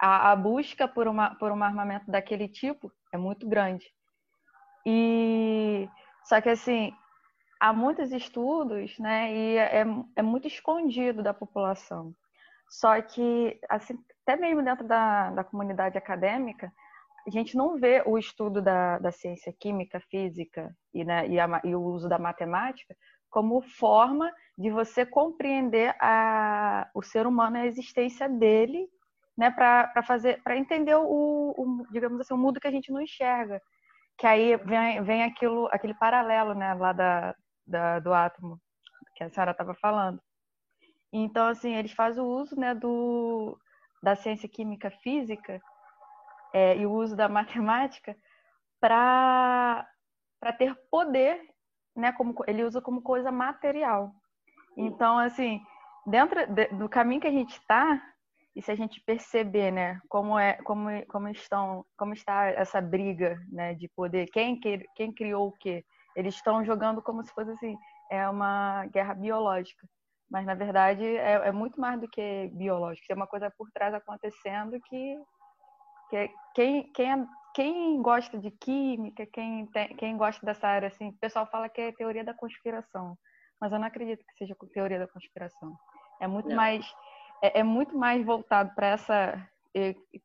[0.00, 3.86] a, a busca por, uma, por um armamento daquele tipo é muito grande.
[4.86, 5.86] E
[6.24, 6.96] só que assim,
[7.60, 9.84] há muitos estudos, né, e é,
[10.16, 12.14] é muito escondido da população.
[12.68, 16.72] Só que, assim, até mesmo dentro da, da comunidade acadêmica,
[17.26, 21.60] a gente não vê o estudo da, da ciência química, física e, né, e, a,
[21.64, 22.94] e, o uso da matemática
[23.30, 28.88] como forma de você compreender a, o ser humano, a existência dele,
[29.36, 33.00] né, para fazer, para entender o, o, digamos assim, o mundo que a gente não
[33.00, 33.60] enxerga,
[34.16, 37.34] que aí vem, vem aquilo, aquele paralelo, né, lá da,
[37.66, 38.60] da do átomo
[39.16, 40.20] que a senhora estava falando.
[41.16, 43.56] Então, assim, eles fazem o uso, né, do
[44.02, 45.62] da ciência química física
[46.52, 48.16] é, e o uso da matemática
[48.80, 49.86] para
[50.58, 51.40] ter poder,
[51.96, 52.12] né?
[52.12, 54.12] Como ele usa como coisa material.
[54.76, 55.60] Então, assim,
[56.04, 58.02] dentro de, do caminho que a gente está
[58.56, 63.40] e se a gente perceber, né, como é, como como estão, como está essa briga,
[63.52, 64.60] né, de poder, quem
[64.96, 65.84] quem criou o quê?
[66.16, 67.76] Eles estão jogando como se fosse assim,
[68.10, 69.86] é uma guerra biológica
[70.30, 73.94] mas na verdade é, é, muito mais do que biológico, tem uma coisa por trás
[73.94, 75.16] acontecendo que,
[76.10, 81.08] que quem, quem, é, quem gosta de química, quem, tem, quem gosta dessa área, assim,
[81.08, 83.16] o pessoal fala que é teoria da conspiração,
[83.60, 85.76] mas eu não acredito que seja teoria da conspiração.
[86.20, 86.56] É muito não.
[86.56, 86.86] mais
[87.42, 89.48] é, é, muito mais voltado para essa,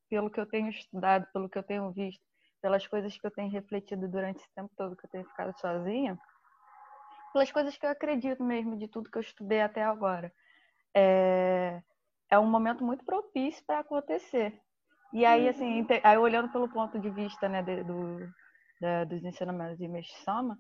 [0.10, 2.22] pelo que eu tenho estudado, pelo que eu tenho visto,
[2.62, 6.18] pelas coisas que eu tenho refletido durante esse tempo todo que eu tenho ficado sozinha
[7.32, 10.32] pelas coisas que eu acredito mesmo, de tudo que eu estudei até agora.
[10.96, 11.82] É,
[12.30, 14.60] é um momento muito propício para acontecer.
[15.14, 15.50] E aí, uhum.
[15.50, 18.20] assim, aí olhando pelo ponto de vista né, do,
[18.80, 20.58] da, dos ensinamentos de Mestre-sama,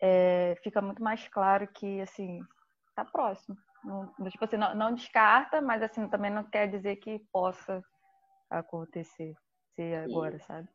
[0.00, 2.40] é, fica muito mais claro que, assim,
[2.88, 3.56] está próximo.
[3.84, 7.82] Não, tipo assim, não, não, descarta, mas assim, também não quer dizer que possa
[8.48, 9.34] acontecer
[9.74, 10.68] ser agora, sabe?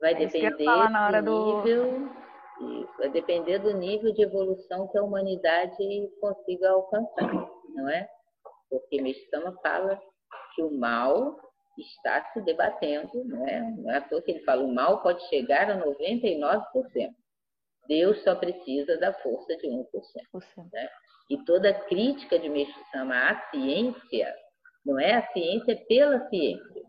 [0.00, 2.23] Vai é depender falar na hora do nível
[2.60, 5.76] isso, vai depender do nível de evolução que a humanidade
[6.20, 8.08] consiga alcançar, não é?
[8.70, 10.00] Porque Meshama fala
[10.54, 11.36] que o mal
[11.78, 13.60] está se debatendo, não é?
[13.60, 16.62] Não é à toa que ele fala, o mal pode chegar a 99%.
[17.88, 19.84] Deus só precisa da força de 1%.
[20.72, 20.88] Né?
[21.30, 24.34] E toda crítica de Meshama à ciência,
[24.84, 26.82] não é a ciência pela ciência,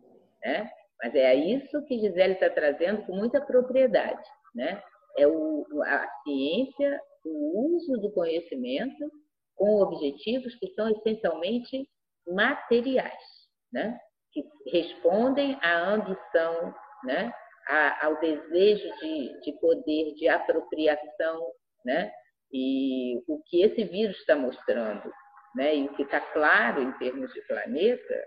[0.43, 0.69] né?
[1.01, 4.81] Mas é isso que Gisele está trazendo com muita propriedade, né?
[5.17, 9.11] É o, a ciência, o uso do conhecimento
[9.55, 11.87] com objetivos que são essencialmente
[12.27, 13.23] materiais,
[13.71, 13.97] né?
[14.35, 16.75] que respondem à ambição,
[17.05, 17.31] né?
[17.67, 21.41] A, ao desejo de, de poder, de apropriação,
[21.85, 22.11] né?
[22.51, 25.09] E o que esse vírus está mostrando,
[25.55, 25.75] né?
[25.75, 28.25] E o que está claro em termos de planeta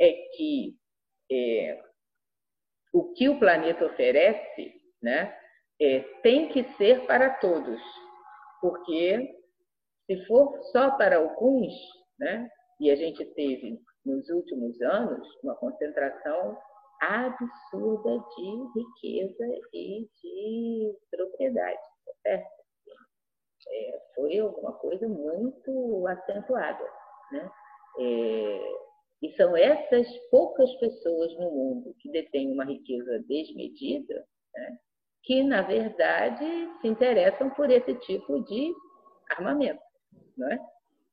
[0.00, 0.74] é que
[1.30, 1.82] é,
[2.92, 4.72] o que o planeta oferece,
[5.02, 5.36] né?
[5.80, 7.80] É, tem que ser para todos,
[8.60, 9.34] porque
[10.06, 11.72] se for só para alguns,
[12.18, 12.48] né,
[12.78, 16.58] e a gente teve nos últimos anos uma concentração
[17.00, 22.60] absurda de riqueza e de propriedade, tá certo?
[23.68, 26.84] É, foi alguma coisa muito acentuada,
[27.32, 27.50] né?
[27.98, 28.72] É,
[29.22, 34.78] e são essas poucas pessoas no mundo que detêm uma riqueza desmedida, né?
[35.22, 36.44] Que, na verdade,
[36.80, 38.72] se interessam por esse tipo de
[39.30, 39.80] armamento,
[40.36, 40.58] não é?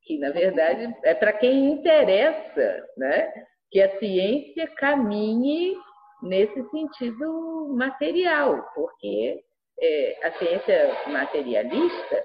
[0.08, 3.32] que, na verdade, é para quem interessa né?
[3.70, 5.76] que a ciência caminhe
[6.24, 9.44] nesse sentido material, porque
[9.80, 12.24] é, a ciência materialista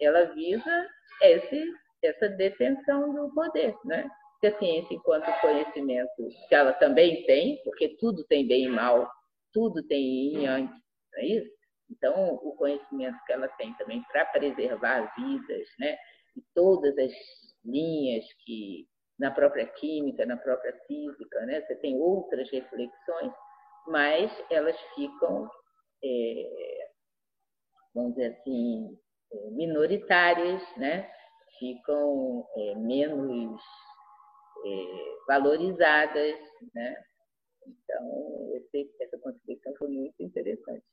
[0.00, 0.88] ela visa
[1.22, 1.64] esse,
[2.02, 4.08] essa detenção do poder, né?
[4.40, 9.08] Que a ciência, enquanto conhecimento, que ela também tem, porque tudo tem bem e mal,
[9.52, 10.70] tudo tem yin yang,
[11.12, 11.60] não é isso?
[11.90, 15.96] Então, o conhecimento que ela tem também para preservar vidas, né?
[16.36, 17.12] E todas as
[17.64, 18.88] linhas que
[19.18, 21.60] na própria química, na própria física, né?
[21.62, 23.32] Você tem outras reflexões,
[23.88, 25.50] mas elas ficam,
[26.02, 26.88] é,
[27.94, 28.98] vamos dizer assim,
[29.32, 31.10] é, minoritárias, né?
[31.58, 33.60] Ficam é, menos
[34.64, 36.38] é, valorizadas,
[36.72, 36.96] né?
[37.66, 40.84] Então, esse, essa contribuição foi muito interessante.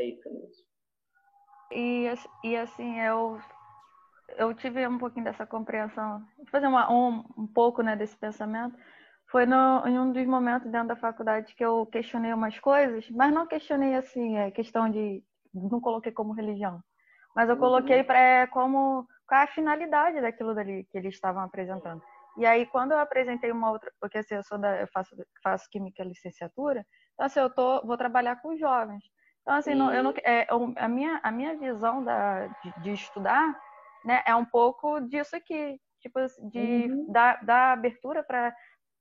[0.00, 0.64] É isso mesmo.
[1.72, 2.06] E,
[2.42, 3.38] e assim, eu,
[4.38, 8.76] eu tive um pouquinho dessa compreensão, fazer uma, um, um pouco né, desse pensamento,
[9.30, 13.32] foi no, em um dos momentos dentro da faculdade que eu questionei umas coisas, mas
[13.32, 15.22] não questionei assim, é questão de.
[15.52, 16.80] Não coloquei como religião,
[17.34, 18.04] mas eu coloquei uhum.
[18.04, 22.02] para como qual é a finalidade daquilo dali que eles estavam apresentando.
[22.38, 25.68] E aí, quando eu apresentei uma outra, porque assim, eu sou da, eu faço, faço
[25.70, 29.04] química licenciatura, então assim, eu tô, vou trabalhar com jovens.
[29.42, 30.46] Então assim, não, eu não, é,
[30.76, 33.58] a minha a minha visão da, de, de estudar,
[34.04, 36.18] né, é um pouco disso aqui, tipo
[36.50, 37.06] de uhum.
[37.10, 38.54] dar, dar abertura para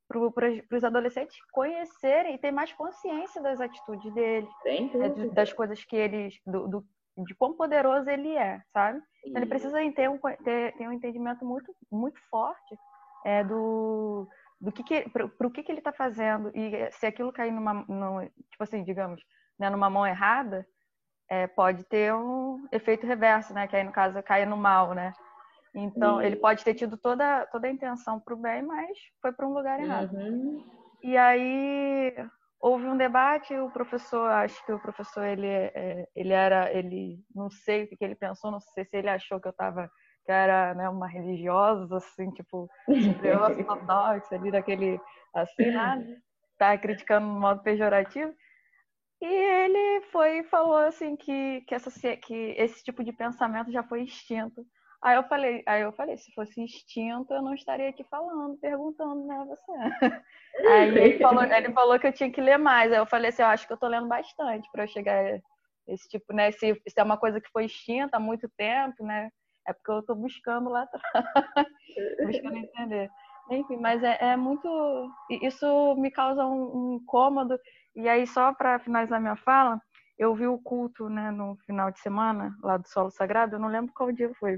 [0.10, 5.96] para os adolescentes conhecerem e ter mais consciência das atitudes deles, né, das coisas que
[5.96, 6.86] eles, do, do,
[7.26, 9.00] de quão poderoso ele é, sabe?
[9.24, 12.76] Então, ele precisa ter um, ter, ter um entendimento muito, muito forte
[13.24, 14.28] é, do,
[14.60, 17.74] do que, que para o que, que ele está fazendo e se aquilo cair numa,
[17.74, 19.22] no, tipo assim, digamos,
[19.60, 20.66] né, numa mão errada,
[21.30, 23.68] é, pode ter um efeito reverso, né?
[23.68, 25.14] Que aí no caso caia no mal, né?
[25.76, 29.48] Então ele pode ter tido toda toda a intenção para o bem, mas foi para
[29.48, 30.12] um lugar errado.
[30.14, 30.64] Uhum.
[31.04, 32.16] E aí
[32.60, 37.50] houve um debate, o professor, acho que o professor ele é, ele era, ele não
[37.50, 39.90] sei o que ele pensou, não sei se ele achou que eu estava
[40.26, 42.70] que era né, uma religiosa, assim, tipo,
[43.68, 45.02] ortodoxa ali, daquele,
[45.34, 46.06] assim, nada,
[46.56, 48.32] tá criticando de modo pejorativo.
[49.22, 53.84] E ele foi e falou assim que, que, essa, que esse tipo de pensamento já
[53.84, 54.66] foi extinto.
[55.02, 59.26] Aí eu falei, aí eu falei, se fosse extinto, eu não estaria aqui falando, perguntando,
[59.26, 59.72] né, você.
[60.70, 62.92] Aí ele falou, ele falou que eu tinha que ler mais.
[62.92, 65.40] Aí eu falei assim, eu acho que eu tô lendo bastante para eu chegar
[65.88, 69.30] esse tipo, né, se, se é uma coisa que foi extinta há muito tempo, né?
[69.66, 71.04] É porque eu estou buscando lá atrás,
[72.26, 73.10] buscando entender.
[73.52, 74.68] Enfim, mas é, é, muito.
[75.42, 77.58] Isso me causa um, um incômodo.
[78.00, 79.78] E aí, só para finalizar minha fala,
[80.18, 83.68] eu vi o culto né, no final de semana, lá do Solo Sagrado, eu não
[83.68, 84.58] lembro qual dia foi.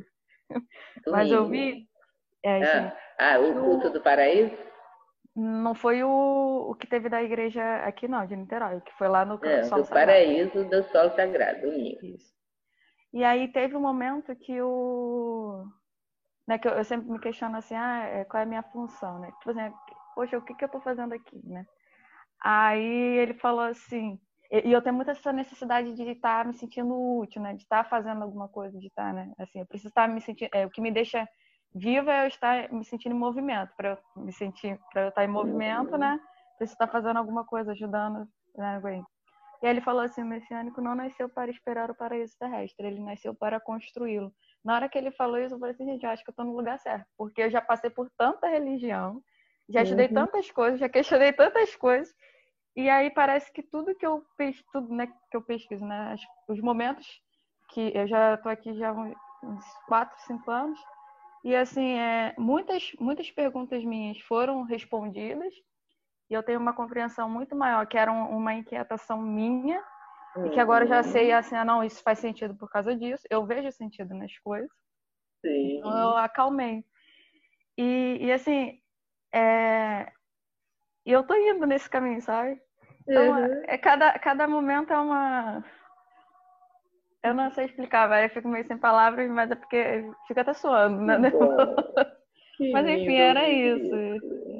[1.07, 1.89] mas eu vi.
[2.43, 4.55] É, ah, ah, o culto do paraíso?
[5.35, 9.25] Não foi o, o que teve da igreja aqui, não, de Niterói, que foi lá
[9.25, 10.07] no é, Solo do Sagrado.
[10.07, 12.05] paraíso do Solo Sagrado, domingo.
[12.05, 12.31] Isso.
[13.11, 15.65] E aí teve um momento que o.
[16.47, 19.17] Né, que eu, eu sempre me questiono assim, ah, é, qual é a minha função,
[19.17, 19.31] né?
[19.39, 19.73] Tipo assim,
[20.13, 21.65] poxa, o que, que eu tô fazendo aqui, né?
[22.43, 24.19] Aí ele falou assim,
[24.51, 27.53] e eu tenho muita essa necessidade de estar me sentindo útil, né?
[27.53, 29.31] De estar fazendo alguma coisa, de estar, né?
[29.37, 30.49] Assim, eu preciso estar me sentindo.
[30.53, 31.27] É, o que me deixa
[31.73, 33.73] viva é eu estar me sentindo em movimento.
[33.77, 36.19] Para eu me sentir, para eu estar em movimento, né?
[36.57, 38.27] Preciso estar fazendo alguma coisa, ajudando,
[38.57, 38.81] né?
[39.61, 42.99] E aí ele falou assim: o messiânico não nasceu para esperar o paraíso terrestre, ele
[42.99, 44.33] nasceu para construí-lo.
[44.65, 46.45] Na hora que ele falou isso, eu falei assim: gente, eu acho que eu estou
[46.45, 49.21] no lugar certo, porque eu já passei por tanta religião,
[49.69, 50.13] já estudei uhum.
[50.13, 52.13] tantas coisas, já questionei tantas coisas,
[52.75, 56.15] e aí parece que tudo que eu pesquiso, tudo, né, que eu pesquiso, né,
[56.47, 57.07] os momentos
[57.69, 60.79] que eu já estou aqui já uns quatro, cinco anos,
[61.43, 65.53] e assim, é, muitas, muitas perguntas minhas foram respondidas
[66.29, 69.83] e eu tenho uma compreensão muito maior, que era uma inquietação minha,
[70.35, 70.45] uhum.
[70.45, 71.37] e que agora eu já sei uhum.
[71.37, 74.71] assim, ah, não, isso faz sentido por causa disso, eu vejo sentido nas coisas.
[75.45, 75.79] Sim.
[75.79, 76.85] Então eu acalmei.
[77.77, 78.80] E, e assim,
[79.33, 80.11] é...
[81.05, 82.61] e eu tô indo nesse caminho, sabe?
[83.07, 83.63] Então, uhum.
[83.65, 85.63] é, cada, cada momento é uma.
[87.23, 90.53] Eu não sei explicar, vai, eu fico meio sem palavras, mas é porque fica até
[90.53, 91.17] suando, né?
[92.71, 93.95] Mas enfim, era isso.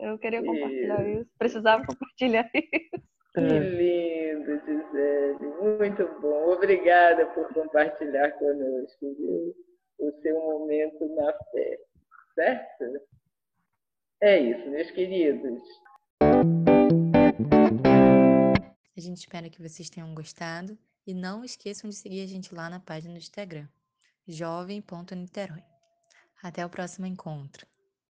[0.01, 1.29] Eu queria compartilhar isso.
[1.37, 3.03] Precisava compartilhar isso.
[3.33, 5.77] Que lindo, Gisele.
[5.77, 6.53] Muito bom.
[6.53, 9.55] Obrigada por compartilhar conosco viu?
[9.99, 11.77] o seu momento na fé.
[12.33, 12.85] Certo?
[14.23, 15.63] É isso, meus queridos.
[18.95, 20.77] A gente espera que vocês tenham gostado
[21.07, 23.67] e não esqueçam de seguir a gente lá na página do Instagram,
[24.27, 25.63] jovem.niterói.
[26.43, 27.65] Até o próximo encontro.